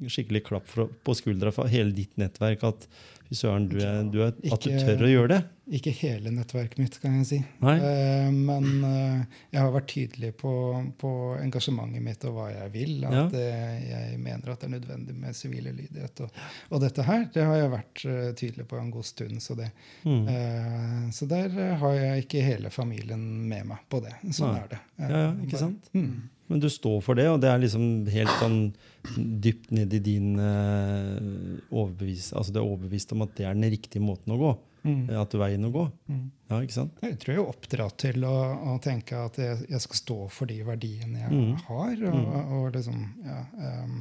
[0.00, 2.64] skikkelig klapp på skuldra fra hele ditt nettverk?
[2.68, 2.86] At
[3.30, 5.40] fy søren, du, er, du er, at du tør å gjøre det?
[5.70, 7.36] Ikke hele nettverket mitt, kan jeg si.
[7.62, 9.20] Uh, men uh,
[9.52, 10.52] jeg har vært tydelig på,
[10.98, 12.96] på, engasjementet mitt og hva jeg vil.
[13.06, 13.44] At ja.
[13.44, 16.24] uh, jeg mener at det er nødvendig med sivil ulydighet.
[16.26, 18.04] Og, og, dette her det har jeg vært
[18.40, 19.38] tydelig på en god stund.
[19.44, 19.70] Så, det,
[20.02, 21.14] mm.
[21.14, 21.54] så der
[21.84, 24.16] har jeg ikke hele familien med meg på det.
[24.26, 24.64] Sånn Nei.
[24.64, 24.82] er det.
[25.04, 25.90] ja, ja, ikke sant?
[25.94, 26.26] Mm.
[26.50, 28.58] Men du står for det, og det er liksom helt sånn
[29.14, 33.70] dypt ned i din uh, overbevis, altså det er overbevist om at det er den
[33.70, 34.50] riktige måten å gå.
[34.82, 35.02] Mm.
[35.20, 35.82] At du veien å gå.
[36.08, 36.22] Mm.
[36.50, 37.02] Ja, ikke sant?
[37.04, 38.36] Jeg tror jeg er oppdratt til å,
[38.72, 41.52] å tenke at jeg, jeg, skal stå for de verdiene jeg mm.
[41.68, 41.92] har.
[42.08, 42.54] Og, mm.
[42.56, 43.42] og, liksom, ja,
[43.84, 44.00] um,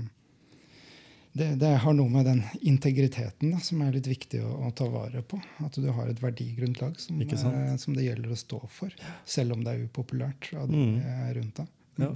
[1.38, 2.41] det, det, har noe med den
[2.72, 5.38] integriteten da, som er litt viktig å, å, ta vare på.
[5.68, 8.95] At du har et verdigrunnlag som, eh, som, det gjelder å stå for.
[9.30, 11.00] Selv om det er upopulært av de mm.
[11.38, 11.74] rundt deg.
[12.00, 12.14] Ja.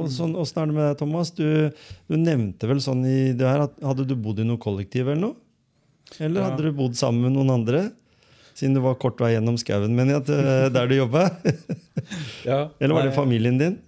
[0.00, 1.32] Og sånn, Åssen er det med deg, Thomas?
[1.36, 1.46] Du,
[2.08, 5.20] du, nevnte vel sånn i det her at Hadde du bodd i noe kollektiv eller
[5.20, 5.36] noe?
[6.18, 6.46] Eller ja.
[6.48, 7.86] hadde du bodd sammen med noen andre?
[8.56, 11.24] Siden det var kort vei gjennom skauen, mener jeg, eh, der du jobba?
[12.50, 13.78] ja, eller var det familien din?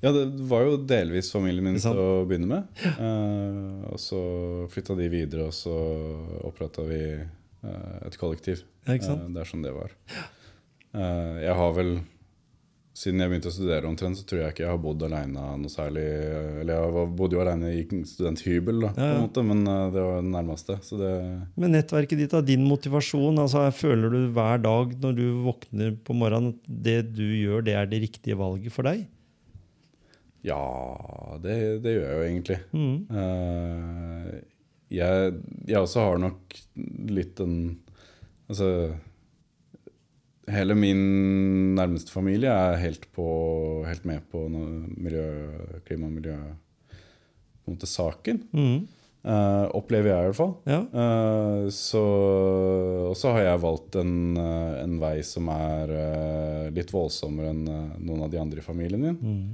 [0.00, 2.84] Ja, det var jo delvis familien min til å begynne med.
[2.96, 4.20] Uh, og så
[4.72, 5.74] flytta de videre, og så
[6.48, 8.62] oppretta vi uh, et kollektiv.
[8.88, 9.92] Ja, uh, det er sånn det var.
[10.96, 11.98] jeg har vel
[13.00, 15.72] siden jeg begynte å studere, omtrent, så tror jeg ikke jeg har bodd alene noe
[15.72, 16.04] særlig.
[16.60, 19.14] Eller jeg bodde jo alene i studenthybel, da, ja, ja.
[19.14, 20.76] på en måte, men eh, det var det nærmeste.
[21.00, 21.12] Det
[21.64, 26.16] men nettverket ditt, da, din motivasjon, altså føler du hver dag når du våkner på
[26.18, 29.06] morgenen at det du gjør, det er det riktige valget for deg?
[30.44, 30.60] Ja,
[31.40, 32.58] det, det gjør jeg jo egentlig.
[32.72, 32.96] Mm.
[33.12, 34.32] Uh,
[34.92, 35.38] jeg,
[35.68, 36.60] jeg også har nok
[37.12, 37.60] litt en
[38.50, 38.66] Altså
[40.54, 41.00] hele min
[41.78, 43.26] nærmeste familie er helt, på,
[43.86, 45.26] helt med på miljø,
[45.86, 46.14] klima- og
[47.66, 48.42] miljøsaken.
[48.52, 48.88] Mm.
[49.20, 50.52] Uh, opplever jeg i hvert fall.
[50.64, 50.78] Ja.
[50.96, 52.00] Uh, så,
[53.10, 55.92] og så har jeg valgt en, uh, en vei som er
[56.72, 57.66] litt voldsommere enn
[58.00, 59.18] noen av de andre i familien min.
[59.20, 59.48] Mm.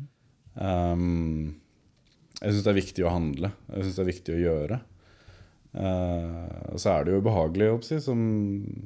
[0.57, 1.57] Um,
[2.37, 3.51] jeg syns det er viktig å handle.
[3.73, 4.79] Jeg syns det er viktig å gjøre.
[5.77, 7.67] og så er det jo ubehagelig,
[8.05, 8.21] som,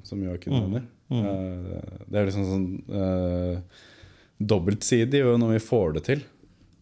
[0.06, 0.60] som Joakim mm.
[0.62, 0.84] nevner.
[0.86, 0.99] Mm.
[1.10, 3.80] Uh, det er liksom sånn uh,
[4.40, 6.22] dobbeltsidig når vi får det til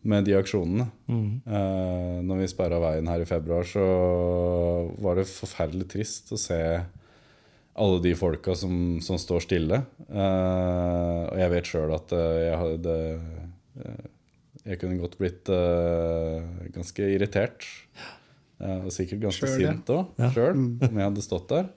[0.09, 0.87] med de aksjonene.
[1.11, 1.41] Mm.
[1.49, 3.85] Uh, når vi sperra veien her i februar, så
[5.03, 6.61] var det forferdelig trist å se
[7.79, 9.83] alle de folka som, som står stille.
[10.09, 12.97] Uh, og jeg vet sjøl at jeg hadde
[14.69, 15.49] Jeg kunne godt blitt
[16.75, 17.67] ganske irritert.
[18.59, 20.31] og sikkert ganske selv, sint òg, ja.
[20.35, 20.89] sjøl, mm.
[20.89, 21.69] om jeg hadde stått der.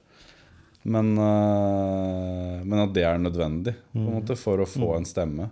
[0.84, 4.14] Men, uh, men, at det er nødvendig på en mm.
[4.16, 4.96] måte, for å få mm.
[4.98, 5.50] en stemme.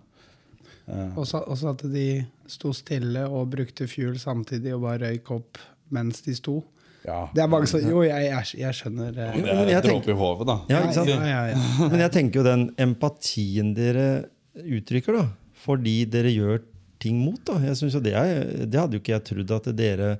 [0.89, 1.19] Uh.
[1.21, 2.07] Også, også, at de
[2.49, 5.61] sto stille og brukte fuel samtidig og bare røyk opp
[5.93, 6.57] mens de sto.
[7.05, 7.21] Ja.
[7.33, 9.29] Det er mange som Jo, jeg, jeg, jeg skjønner det.
[9.37, 10.57] Det er en dråpe i hodet, da.
[10.71, 11.61] Ja, ja,
[11.91, 14.09] men jeg tenker jo den empatien dere
[14.59, 15.23] uttrykker da,
[15.63, 16.61] fordi dere gjør
[16.99, 17.39] ting mot.
[17.47, 17.59] da.
[17.63, 20.11] Jeg synes jo det, er, det hadde jo ikke jeg trodd at dere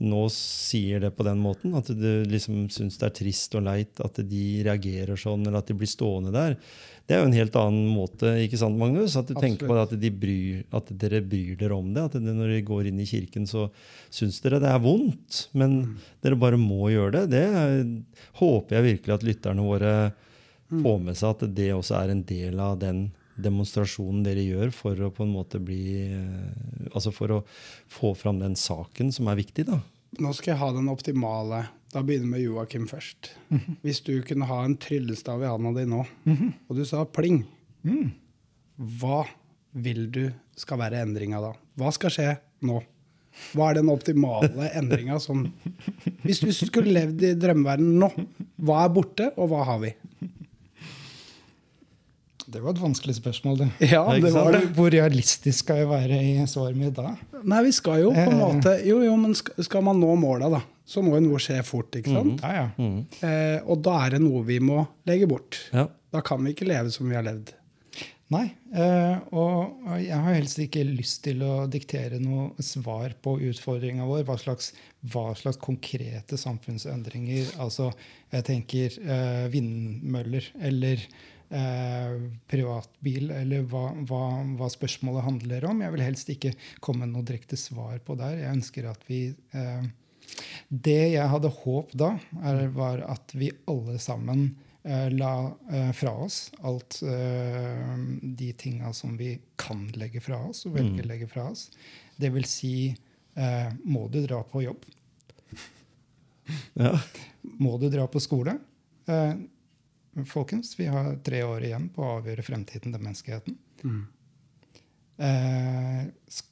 [0.00, 1.74] nå sier det på den måten.
[1.76, 5.68] At du liksom syns det er trist og leit at de reagerer sånn, eller at
[5.68, 6.56] de blir stående der.
[7.04, 8.30] Det er jo en helt annen måte.
[8.40, 9.18] ikke sant, Magnus?
[9.18, 9.42] At du Absolutt.
[9.44, 12.06] tenker på det, at, de bryr, at, dere bryr dere om det.
[12.08, 13.66] At det, når dere går inn i kirken, så
[14.08, 15.46] syns dere det er vondt.
[15.52, 15.96] Men mm.
[16.24, 17.24] dere bare må gjøre det.
[17.34, 17.82] Det er,
[18.40, 20.78] håper jeg virkelig at lytterne våre mm.
[20.78, 23.10] får med seg at det også er en del av den
[23.40, 27.38] demonstrasjonen dere gjør for å på en måte bli eh, Altså for å
[27.88, 29.78] få fram den saken som er viktig, da?
[30.20, 31.62] Nå skal jeg ha den optimale.
[31.92, 33.30] Da begynner vi med Joakim først.
[33.48, 33.76] Mm -hmm.
[33.82, 36.52] Hvis du kunne ha en tryllestav i handa di nå, mm -hmm.
[36.68, 37.44] og du sa pling,
[37.84, 38.12] mm.
[38.78, 39.26] hva
[39.72, 41.52] vil du skal være endringa da?
[41.76, 42.82] Hva skal skje nå?
[43.54, 45.46] Hva er den optimale endringa som
[46.22, 48.10] Hvis du skulle levd i drømmeverdenen nå,
[48.58, 49.94] hva er borte, og hva har vi?
[52.46, 53.58] Det var et vanskelig spørsmål.
[53.60, 53.68] Det.
[53.92, 54.62] Ja, det var det.
[54.76, 57.14] Hvor realistisk skal jeg være i svaret mitt da?
[57.42, 58.40] Nei, vi skal jo på en eh.
[58.40, 61.94] måte Jo, jo, men skal man nå måla, da, så må jo noe skje fort.
[61.98, 62.38] ikke sant?
[62.38, 62.44] Mm.
[62.44, 62.68] Ja, ja.
[62.76, 63.00] Mm.
[63.30, 65.60] Eh, og da er det noe vi må legge bort.
[65.74, 65.88] Ja.
[66.12, 67.54] Da kan vi ikke leve som vi har levd.
[68.32, 68.46] Nei.
[68.72, 74.24] Eh, og jeg har helst ikke lyst til å diktere noe svar på utfordringa vår.
[74.28, 74.70] Hva slags,
[75.12, 77.52] hva slags, konkrete samfunnsendringer.
[77.62, 77.90] Altså,
[78.32, 81.04] jeg tenker eh, vindmøller eller
[81.52, 82.14] eh,
[82.50, 84.22] privatbil, eller hva, hva,
[84.58, 85.82] hva, spørsmålet handler om.
[85.84, 88.38] Jeg vil helst ikke komme med noe direkte svar på der.
[88.40, 89.88] Jeg ønsker at vi eh,
[90.68, 94.46] Det jeg hadde håp da, er, var at vi alle sammen
[94.82, 95.34] eh, la
[95.72, 101.04] eh, fra oss alt eh, de tinga som vi kan legge fra oss, og velger
[101.04, 101.68] å legge fra oss.
[102.16, 104.86] Det vil si eh, Må du dra på jobb?
[106.74, 106.96] Ja.
[107.42, 108.56] Må du dra på skole?
[110.28, 113.54] Folkens, vi har tre år igjen på å avgjøre fremtiden til menneskeheten.
[113.82, 114.02] Mm.
[115.16, 116.02] Eh,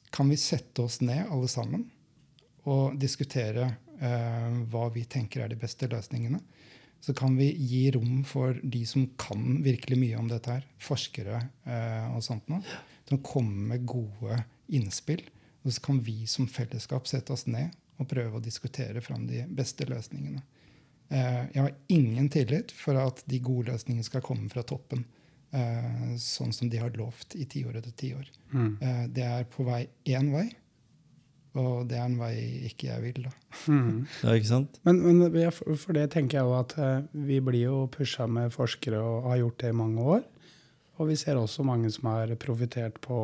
[0.09, 1.83] kan vi sette oss ned, alle sammen,
[2.65, 3.67] og diskutere
[4.01, 6.41] eh, hva vi tenker er de beste løsningene?
[7.01, 11.37] Så kan vi gi rom for de som kan virkelig mye om dette her, forskere
[11.65, 12.61] eh, og sånt noe,
[13.09, 14.37] som kommer med gode
[14.73, 15.23] innspill.
[15.61, 19.43] Og så kan vi som fellesskap sette oss ned og prøve å diskutere fram de
[19.53, 20.41] beste løsningene.
[21.11, 25.03] Eh, jeg har ingen tillit for at de gode løsningene skal komme fra toppen,
[25.51, 28.29] eh, sånn som de har lovt i tiår etter tiår.
[28.53, 28.71] Mm.
[28.79, 30.47] Eh, det er på vei én vei,
[31.59, 32.35] og det er en vei
[32.69, 33.33] ikke jeg vil, da.
[33.67, 34.05] Mm.
[34.23, 34.79] ja, ikke sant?
[34.87, 36.77] Men, men for det tenker jeg jo at
[37.11, 40.23] vi blir jo pusha med forskere og har gjort det i mange år.
[40.99, 43.19] Og vi ser også mange som har profitert på,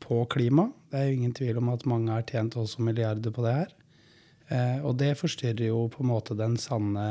[0.00, 0.70] på klima.
[0.88, 3.72] Det er jo ingen tvil om at mange har tjent også milliarder på det her.
[4.52, 7.04] Eh, og det forstyrrer jo på en måte den sanne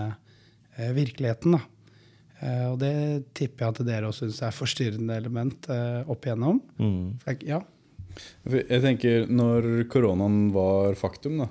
[0.77, 1.61] eh, virkeligheten, da.
[2.43, 2.93] Eh, og det
[3.37, 6.59] tipper jeg at dere også syns er forstyrrende element eh, opp igjennom.
[6.77, 7.13] Mm.
[7.47, 7.61] Ja.
[8.45, 11.47] Jeg tenker, Når koronaen var faktum, da,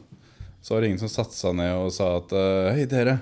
[0.63, 2.35] så var det ingen som satte seg ned og sa at
[2.77, 3.17] Hei, dere.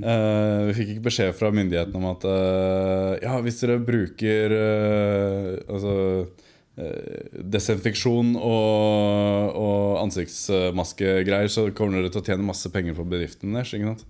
[0.00, 5.50] eh, vi fikk ikke beskjed fra myndighetene om at eh, ja, hvis dere bruker eh,
[5.68, 5.94] altså,
[7.54, 13.74] desinfeksjon og, og ansiktsmaskegreier, så kommer dere til å tjene masse penger for bedriften deres.
[13.76, 14.06] Ikke sant?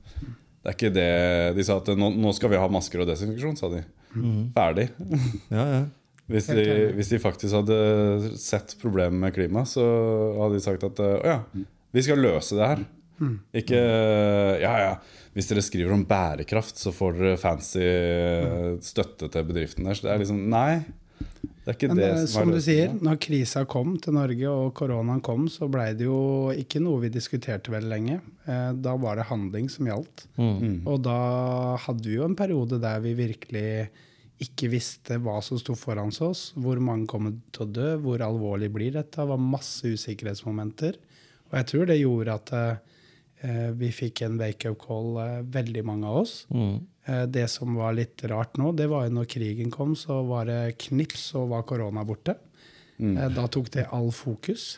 [0.61, 1.09] Det er ikke det
[1.57, 3.83] De sa at nå, nå skal vi ha masker og desinfeksjon, sa de.
[4.57, 4.91] Ferdig.
[5.57, 5.83] Ja, ja.
[6.31, 6.62] Hvis de,
[6.95, 7.77] hvis de faktisk hadde
[8.39, 9.83] sett problemet med klima, så
[10.39, 11.41] hadde de sagt at å ja,
[11.91, 12.85] vi skal løse det her.
[13.61, 13.81] Ikke
[14.62, 14.93] ja ja,
[15.35, 20.03] hvis dere skriver om bærekraft, så får dere fancy eh, støtte til bedriften deres.
[20.05, 20.81] Det er liksom Nei.
[21.67, 25.47] Men det eh, som som du sier, når krisa kom til Norge og koronaen kom,
[25.53, 28.21] så blei det jo ikke noe vi diskuterte veldig lenge.
[28.47, 30.25] Eh, Da var det handling som gjaldt.
[30.41, 30.87] Mm.
[30.89, 33.89] Og da hadde vi jo en periode der vi virkelig
[34.41, 38.71] ikke visste hva som sto foran oss, hvor mange kom til å dø, hvor alvorlig
[38.73, 39.21] blir dette.
[39.21, 40.97] Det var masse usikkerhetsmomenter.
[41.51, 45.19] Og jeg tror det gjorde at eh, vi fikk en wake-up call,
[45.53, 46.47] veldig mange av oss.
[46.49, 46.81] Mm.
[47.11, 50.47] Eh, Det som var litt rart nå, det var jo når krigen kom, så var
[50.47, 52.37] det knips, og var korona borte.
[53.01, 53.17] Mm.
[53.35, 54.77] Da tok det all fokus.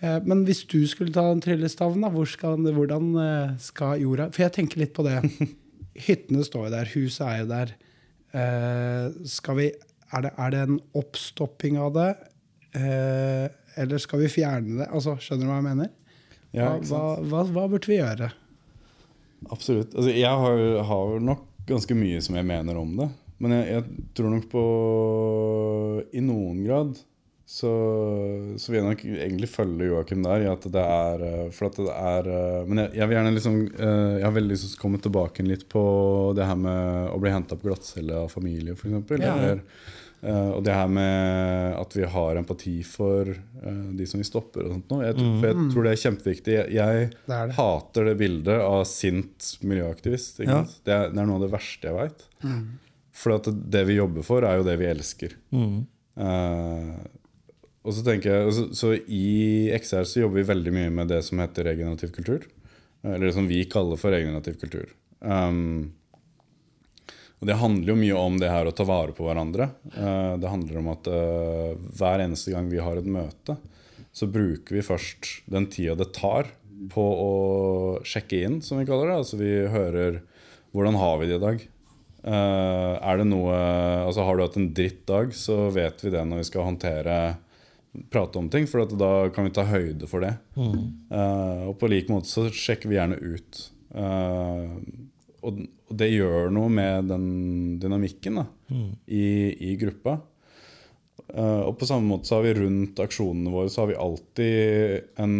[0.00, 4.30] Eh, Men hvis du skulle ta den tryllestaven, da, hvor skal, hvordan eh, skal jorda
[4.34, 5.18] For jeg tenker litt på det.
[6.06, 7.72] Hyttene står jo der, huset er jo der.
[8.32, 9.66] Eh, Skal vi,
[10.12, 12.10] er, det, er det en oppstopping av det?
[12.76, 13.48] Eh,
[13.82, 14.86] Eller skal vi fjerne det?
[14.92, 15.90] Altså, Skjønner du hva jeg mener?
[16.52, 18.30] Hva, hva, hva, hva burde vi gjøre?
[19.52, 19.94] Absolutt.
[19.96, 23.08] Altså, jeg har, har nok ganske mye som jeg mener om det.
[23.42, 24.66] Men jeg, jeg tror nok på
[26.14, 27.00] I noen grad
[27.52, 27.70] så,
[28.56, 31.80] så vil jeg nok egentlig følge Joakim der i at det er eh, For at
[31.80, 34.78] det er eh, Men jeg, jeg vil gjerne liksom eh, Jeg har veldig lyst til
[34.78, 35.82] å komme tilbake litt på
[36.38, 39.12] det her med å bli henta på glattcelle av familie, f.eks.
[39.18, 39.34] Ja.
[39.34, 39.60] Eller,
[40.22, 44.66] eh, og det her med at vi har empati for uh, de som vi stopper
[44.66, 45.06] og sånt noe.
[45.08, 45.40] Jeg, mm.
[45.44, 46.54] Jeg tror det er kjempeviktig.
[46.58, 47.56] Jeg, jeg Det er det.
[47.58, 50.42] hater det bildet av sint miljøaktivist.
[50.46, 50.62] Ja.
[50.64, 52.28] Det, er, det er noe av det verste jeg veit.
[52.44, 52.62] Mm.
[53.22, 55.36] For at det vi jobber for, er jo det vi elsker.
[55.52, 55.82] Mm.
[56.16, 57.02] Uh,
[57.82, 61.22] og så tenker jeg, så, så I XR så jobber vi veldig mye med det
[61.26, 62.46] som heter regenerativ kultur.
[63.02, 64.86] Eller det som vi kaller for regenerativ kultur.
[65.18, 65.92] Um,
[67.42, 69.66] og Det handler jo mye om det her å ta vare på hverandre.
[69.90, 73.56] Eh, det handler om at eh, hver eneste gang vi har et møte,
[74.14, 76.52] så bruker vi først den tida det tar
[76.92, 77.32] på å
[78.06, 79.18] sjekke inn, som vi kaller det.
[79.24, 80.20] Altså Vi hører
[80.70, 81.66] hvordan har vi det i dag.
[82.22, 83.54] Eh, er det noe
[84.06, 87.16] Altså Har du hatt en dritt dag, så vet vi det når vi skal håndtere
[88.14, 90.36] prate om ting, for at da kan vi ta høyde for det.
[91.10, 93.64] Eh, og på lik måte så sjekker vi gjerne ut.
[93.98, 94.78] Eh,
[95.42, 95.62] og,
[95.92, 97.24] det gjør noe med den
[97.82, 98.46] dynamikken da,
[99.06, 99.24] i,
[99.72, 100.20] i gruppa.
[101.32, 105.20] Uh, og på samme måte så har vi rundt aksjonene våre så har vi alltid
[105.22, 105.34] en,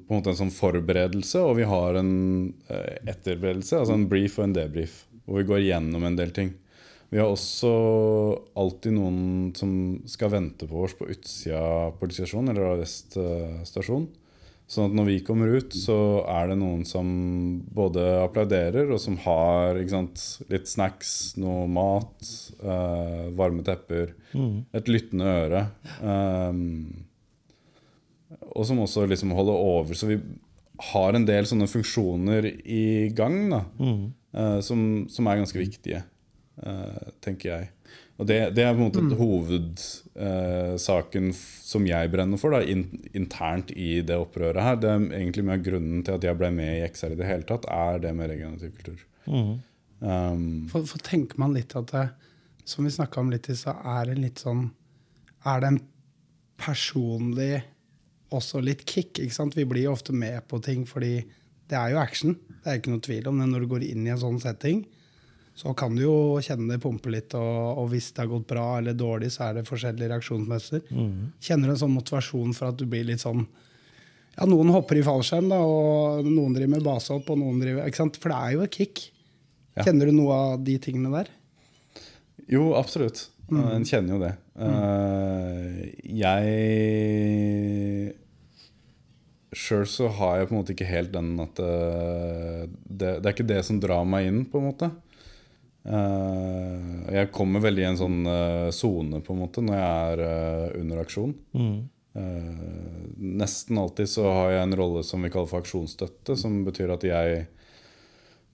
[0.00, 2.12] på en, måte en sånn forberedelse, og vi har en
[2.70, 6.54] uh, etterberedelse, altså en brief og en debrief, hvor vi går gjennom en del ting.
[7.12, 7.72] Vi har også
[8.56, 9.72] alltid noen som
[10.08, 13.66] skal vente på oss på utsida av politistasjonen, eller arreststasjonen.
[13.68, 14.08] stasjon.
[14.72, 15.96] Sånn at når vi kommer ut, så
[16.32, 17.08] er det noen som
[17.76, 22.30] både applauderer, og som har sant, litt snacks, noe mat,
[22.64, 24.14] uh, varme tepper,
[24.72, 25.66] et lyttende øre.
[26.00, 26.62] Um,
[28.52, 29.98] og som også liksom holder over.
[29.98, 30.16] Så vi
[30.88, 33.38] har en del sånne funksjoner i gang.
[33.52, 33.62] da.
[34.32, 36.02] eh, som, som, er ganske viktige,
[36.64, 37.70] uh, tenker jeg.
[38.22, 39.14] Og det, det, er på en måte mm.
[39.18, 42.84] hovedsaken eh, som jeg brenner for, da, in,
[43.18, 44.76] internt i det opprøret her.
[44.78, 47.26] Det er egentlig mye av grunnen til at jeg ble med i XR i det
[47.26, 49.00] hele tatt, er det med regenerativ kultur.
[49.26, 49.58] Mm.
[50.02, 52.08] Um, for, for, tenker man litt at det,
[52.66, 54.70] som vi snakka om litt i stad, er det litt sånn
[55.46, 55.80] Er det en
[56.62, 57.62] personlig
[58.30, 59.18] også litt kick?
[59.18, 59.56] ikke sant?
[59.58, 61.24] Vi blir jo ofte med på ting fordi
[61.70, 62.36] det er jo action.
[62.62, 64.84] Det er ikke noe tvil om det når du går inn i en sånn setting
[65.62, 68.64] så kan du jo kjenne det pumpe litt, og, og, hvis det har gått bra
[68.80, 70.80] eller dårlig, så er det forskjellige reaksjonsmønster.
[70.90, 71.28] Mm.
[71.38, 75.04] Kjenner du en sånn motivasjon for at du blir litt sånn ja, Noen hopper i
[75.06, 78.18] fallskjerm, da, og noen driver med basehopp, og noen driver ikke sant?
[78.18, 79.04] For det er jo et kick.
[79.76, 79.84] Ja.
[79.86, 81.30] Kjenner du noe av de tingene der?
[82.50, 83.28] Jo, absolutt.
[83.52, 83.62] Mm.
[83.76, 84.32] En kjenner jo det.
[84.56, 84.72] Mm.
[84.72, 85.78] Uh,
[86.24, 86.44] jeg
[89.52, 93.34] Sjøl så har jeg på en måte ikke helt den at uh, det, det, er
[93.36, 94.90] ikke det som drar meg inn, på en måte.
[95.82, 99.88] Uh, jeg kommer veldig i en sånn eh, sone uh, på en måte når jeg
[100.12, 101.34] er uh, under aksjon.
[101.58, 101.80] Mm.
[103.40, 107.06] nesten alltid så har jeg en rolle som vi kaller for aksjonsstøtte, som betyr at
[107.08, 107.46] jeg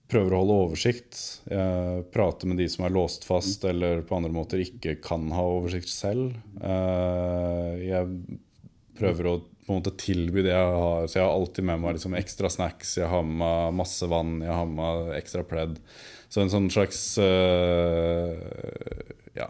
[0.09, 1.19] prøver å holde oversikt.
[1.51, 5.43] Jeg prater med de som er låst fast eller på andre måter ikke kan ha
[5.57, 6.39] oversikt selv.
[7.83, 8.39] jeg
[8.95, 9.35] prøver å
[9.69, 11.03] på en måte tilby det jeg har.
[11.05, 14.39] Så jeg har alltid med meg liksom ekstra snacks, jeg har med meg masse vann,
[14.41, 15.75] jeg har med meg ekstra pledd.
[16.29, 18.35] Så en sånn slags uh,
[19.37, 19.49] Ja,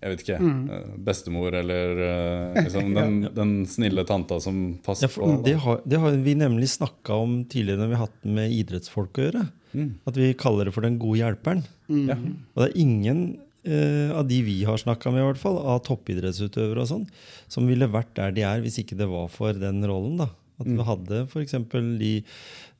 [0.00, 0.38] jeg vet ikke.
[0.40, 0.60] Mm.
[0.72, 5.28] Eh, bestemor eller uh, liksom den, den, snille tanta som passer ja, på.
[5.44, 9.20] Det har, det har, vi nemlig snakka om tidligere når vi har hatt med idrettsfolk
[9.20, 9.44] å gjøre.
[9.76, 9.90] Mm.
[10.08, 11.62] At vi kaller det for den gode hjelperen.
[11.92, 12.02] Mm.
[12.08, 12.16] Ja.
[12.16, 13.22] Og det er ingen
[13.68, 17.06] uh, av de vi har snakka med, i hvert fall, av toppidrettsutøvere og sånn,
[17.52, 20.16] som ville vært der de er hvis ikke det var for den rollen.
[20.24, 20.32] da.
[20.60, 20.86] At vi mm.
[20.88, 21.56] hadde f.eks.
[22.00, 22.14] de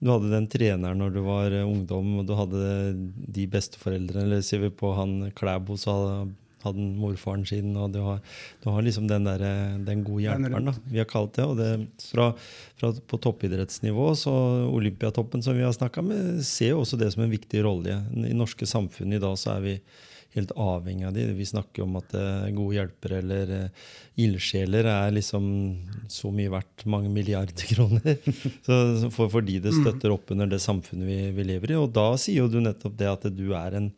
[0.01, 2.61] Du hadde den treneren når du var eh, ungdom, og du hadde
[3.37, 4.25] de besteforeldrene.
[4.27, 5.97] Eller ser vi på han Klæbo, så
[6.65, 7.75] hadde han morfaren sin.
[7.77, 8.23] og Du har,
[8.65, 11.45] du har liksom den, der, eh, den gode hjelperen, da, vi har kalt det.
[11.45, 11.71] Og det
[12.09, 12.31] fra,
[12.81, 14.35] fra på toppidrettsnivå, så
[14.73, 18.01] Olympiatoppen som vi har snakka med, ser jo også det som en viktig rolle.
[18.25, 19.77] I norske samfunn i dag så er vi
[20.37, 21.24] helt avhengig av de.
[21.35, 23.89] Vi snakker om at uh, gode hjelpere eller uh,
[24.20, 25.45] ildsjeler er liksom
[26.11, 28.16] så mye verdt, mange milliarder kroner.
[28.66, 28.78] så,
[29.11, 29.81] for, fordi det mm.
[29.83, 31.78] støtter opp under det samfunnet vi, vi, lever i.
[31.81, 33.91] Og da sier jo du nettopp det at du er en,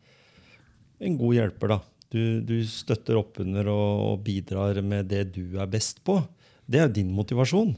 [1.03, 1.75] en god hjelper.
[1.75, 1.79] da.
[2.13, 6.17] Du, du støtter opp under og, og, bidrar med det du er best på.
[6.65, 7.75] Det er jo din motivasjon.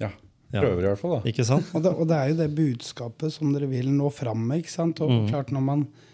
[0.00, 0.12] Ja.
[0.54, 1.28] Prøver i hvert fall, da.
[1.28, 1.68] Ikke sant?
[1.74, 4.64] og, det, og det er jo det budskapet som dere vil nå fram med.
[4.64, 5.04] ikke sant?
[5.04, 5.24] Og mm.
[5.32, 6.12] klart når man Eh,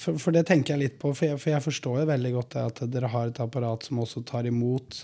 [0.00, 2.56] for, for, det tenker jeg litt på, for jeg, for jeg forstår jo veldig godt
[2.62, 5.00] at dere har et apparat som også tar imot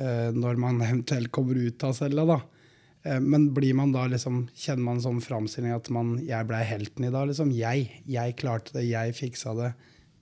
[0.00, 2.26] eh, når man eventuelt kommer ut av cella.
[2.28, 2.40] da.
[3.02, 7.06] Eh, men blir man da liksom, kjenner man sånn framstilling at man, jeg blei helten
[7.08, 7.30] i dag?
[7.30, 7.52] Liksom.
[7.56, 9.72] Jeg, jeg klarte det, jeg fiksa det.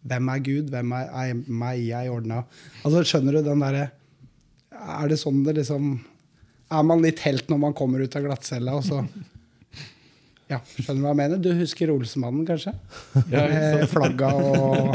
[0.08, 0.68] Hvem er Gud?
[0.72, 1.82] Hvem er meg?
[1.82, 2.44] Jeg ordna.
[2.84, 3.88] Altså, skjønner du den derre
[4.70, 5.88] Er det sånn det liksom
[6.70, 9.02] Er man litt helt når man kommer ut av glattcella, og så
[10.48, 11.40] ja, skjønner du hva jeg mener?
[11.44, 12.72] Du husker Olsmannen, kanskje?
[13.28, 14.94] Ja, Med flagga og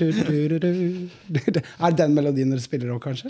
[0.00, 3.28] du, du, du, Er den melodien dere spiller òg, kanskje?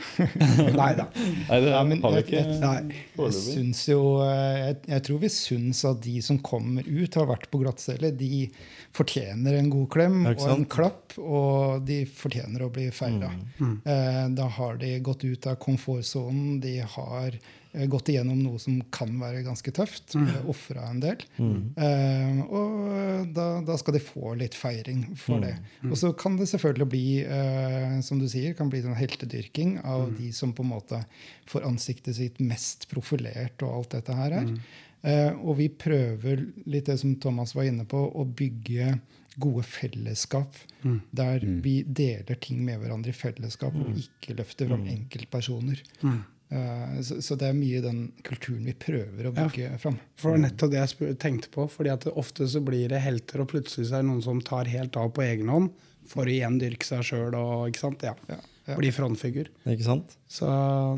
[0.78, 1.08] Nei da.
[1.48, 2.38] Nei, det har vi ikke.
[2.38, 7.30] Jeg, jeg, jo, eh, jeg, jeg, tror vi syns at de som kommer ut, har
[7.32, 8.46] vært på glattcelle, de
[8.94, 13.34] fortjener en god klem og en klapp, og de fortjener å bli feira.
[13.58, 13.76] Mm.
[13.82, 16.60] Eh, da har de gått ut av komfortsonen.
[16.62, 20.16] De har Eh, gått igjennom noe som kan være ganske tøft.
[20.18, 20.26] Mm.
[20.32, 21.22] Eh, Ofra en del.
[21.36, 21.60] Mm.
[21.78, 25.44] Uh, og da, da, skal de få litt feiring for mm.
[25.46, 25.54] det.
[25.82, 25.92] Mm.
[25.92, 30.08] Og så kan det selvfølgelig bli uh, som du sier, kan bli sånn heltedyrking av
[30.08, 30.16] mm.
[30.18, 31.02] de som på en måte
[31.48, 34.40] får ansiktet sitt mest profilert og alt dette her.
[34.40, 34.52] er.
[34.98, 38.96] Uh, og vi prøver litt det som Thomas var inne på, å bygge
[39.38, 40.96] gode fellesskap mm.
[41.14, 41.60] der mm.
[41.62, 43.84] vi deler ting med hverandre i fellesskap, mm.
[43.84, 45.82] og ikke løfter fram enkeltpersoner.
[46.02, 46.18] Mm.
[46.48, 49.98] Eh, så, så, det er mye den kulturen vi prøver å bygge ja, fram.
[50.16, 51.66] For det var nettopp det jeg tenkte på.
[51.72, 54.70] fordi at Ofte så blir det helter, og plutselig så er det noen som tar
[54.72, 55.72] helt av på egen hånd
[56.08, 57.36] for å igjen dyrke seg sjøl.
[57.36, 58.40] Ja ja.
[58.76, 59.48] Bli frontfigur.
[59.70, 60.14] Ikke sant?
[60.28, 60.46] Så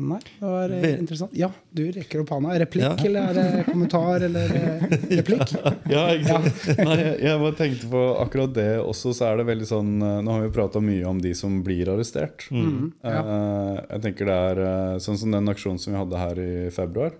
[0.03, 0.97] nei, det var Vel.
[0.99, 1.31] interessant.
[1.37, 2.57] Ja, du rekker opp hånda.
[2.59, 3.07] Replikk, ja.
[3.07, 4.85] eller er det kommentar, eller eh,
[5.21, 5.53] replikk?
[5.87, 6.65] ja, ikke sant.
[6.89, 10.35] Nei, jeg bare tenkte på akkurat det også, så er det veldig sånn eh, Nå
[10.35, 12.47] har vi prata mye om de som blir arrestert.
[12.51, 12.91] Mm.
[13.05, 14.63] uh, jeg tenker det er
[15.03, 17.15] sånn som den aksjonen som vi hadde her i februar.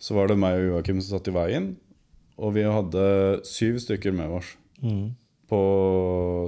[0.00, 1.72] Så var det meg og Joakim som satt i veien,
[2.40, 3.06] og vi hadde
[3.48, 4.54] syv stykker med oss.
[4.80, 5.12] Mm.
[5.50, 5.60] På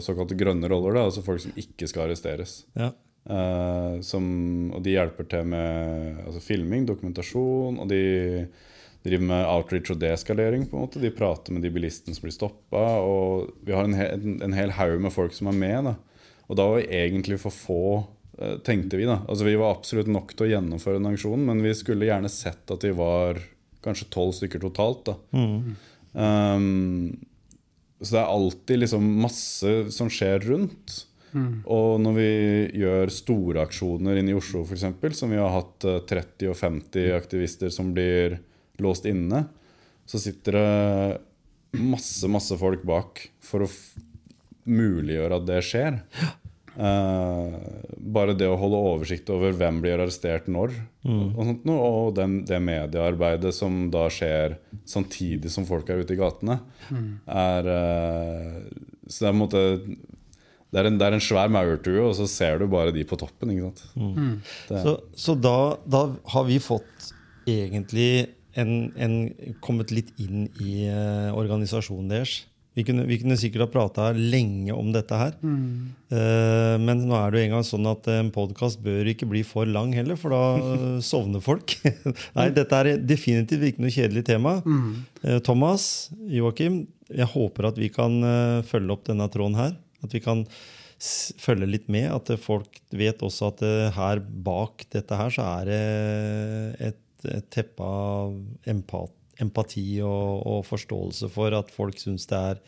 [0.05, 2.63] såkalte grønne roller, da, altså folk som ikke skal arresteres.
[2.79, 2.93] Ja.
[3.23, 4.25] Uh, som,
[4.75, 7.79] og de hjelper til med altså, filming, dokumentasjon.
[7.83, 8.03] Og de,
[9.03, 10.67] driver med outreach og deskalering.
[10.67, 11.03] på en måte.
[11.03, 12.85] De prater med de bilistene som blir stoppa.
[13.03, 15.91] Og vi har en, he en, en hel haug med folk som er med.
[15.91, 15.95] da.
[16.49, 17.83] Og da var vi egentlig for få,
[18.39, 19.09] uh, tenkte vi.
[19.11, 19.21] da.
[19.27, 22.71] Altså Vi var absolutt nok til å gjennomføre en aksjon, men vi skulle gjerne sett
[22.71, 23.43] at vi var
[23.83, 25.09] kanskje tolv stykker totalt.
[25.11, 25.19] da.
[25.35, 25.75] Mm.
[26.13, 27.19] Um,
[28.03, 31.03] så det er alltid liksom masse som skjer rundt.
[31.33, 31.63] Mm.
[31.73, 32.31] Og når vi
[32.83, 34.85] gjør store aksjoner inne i Oslo, f.eks.,
[35.19, 38.39] som vi har hatt eh, 30 og 50 aktivister som blir
[38.83, 39.47] låst inne,
[40.09, 43.71] så sitter det masse, masse folk bak for å
[44.69, 46.01] muliggjøre at det skjer.
[46.73, 47.53] Uh,
[48.01, 50.73] bare det å holde oversikt over hvem blir arrestert når,
[51.05, 54.55] og, sånt og den, det mediearbeidet som da skjer
[54.89, 56.63] samtidig som folk er ute i gatene,
[57.29, 58.57] er uh,
[59.05, 59.63] Så det er på en måte
[60.73, 63.19] det er, en, det er en svær maurtue, og så ser du bare de på
[63.21, 63.53] toppen.
[63.53, 63.83] ikke sant?
[64.71, 64.95] Det, Så,
[65.25, 67.11] så da, da har vi fått
[67.49, 69.19] egentlig en, en,
[69.65, 72.41] kommet litt inn i uh, organisasjonen deres.
[72.73, 75.35] Vi kunne, vi kunne sikkert ha prata lenge om dette her.
[75.45, 79.69] Eh, men nå er det jo engang sånn at en podkast bør ikke bli for
[79.69, 80.41] lang heller, for da
[81.11, 81.75] sovner folk.
[82.39, 84.55] Nei, dette er definitivt ikke noe kjedelig tema.
[85.21, 85.85] Eh, Thomas,
[86.33, 89.77] Joakim, jeg håper at vi kan eh, følge opp denne tråden her.
[90.03, 90.45] At vi kan
[91.43, 92.11] følge litt med.
[92.15, 95.83] At folk vet også at eh, her bak dette her så er det
[96.91, 98.39] et, et teppe av
[98.71, 102.63] empat, empati og, og forståelse for at folk syns det er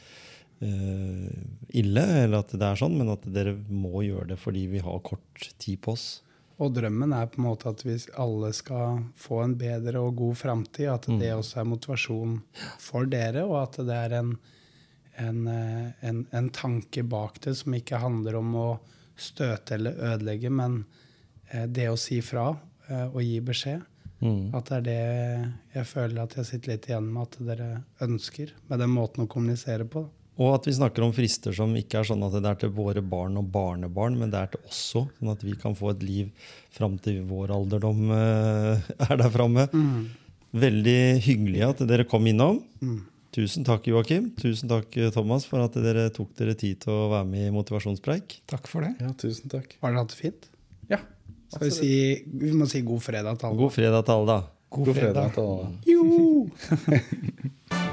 [0.65, 1.31] uh,
[1.77, 5.03] ille, eller at det er sånn, men at dere må gjøre det fordi vi har
[5.07, 6.09] kort tid på oss.
[6.63, 10.37] Og drømmen er på en måte at vi alle skal få en bedre og god
[10.39, 10.87] framtid.
[10.93, 12.37] At det også er motivasjon
[12.83, 14.37] for dere, og at det er en,
[15.17, 18.69] en, eh, en, en tanke bak det som ikke handler om å
[19.17, 20.83] støte eller ødelegge, men
[21.51, 22.51] eh, det å si fra
[22.89, 23.91] eh, og gi beskjed.
[24.57, 25.01] At det er det
[25.75, 27.67] jeg føler at jeg sitter litt igjen med at dere
[28.07, 30.07] ønsker, med den måten å kommunisere på.
[30.07, 30.21] da.
[30.41, 33.03] Og at vi snakker om frister som ikke er sånn at det er til våre
[33.05, 36.03] barn og barnebarn, men det er til oss òg, sånn at vi kan få et
[36.03, 39.69] liv fram til vår alderdom er der framme.
[40.55, 42.65] Veldig hyggelig at dere kom innom.
[43.35, 44.29] Tusen takk, Joakim.
[44.39, 48.37] Tusen takk, Thomas, for at dere tok dere tid til å være med i Motivasjonspreik.
[48.51, 48.93] Takk for det.
[49.03, 49.75] ja, tusen takk.
[49.83, 50.47] Har dere hatt det fint?
[50.93, 51.01] Ja.
[51.51, 51.91] Skal vi si
[52.41, 53.59] Vi må si god fredag til alle.
[53.59, 54.39] God fredag til alle, da.
[54.75, 55.35] God God fredag fredag.
[55.35, 55.67] til alle.
[55.91, 57.81] Jo!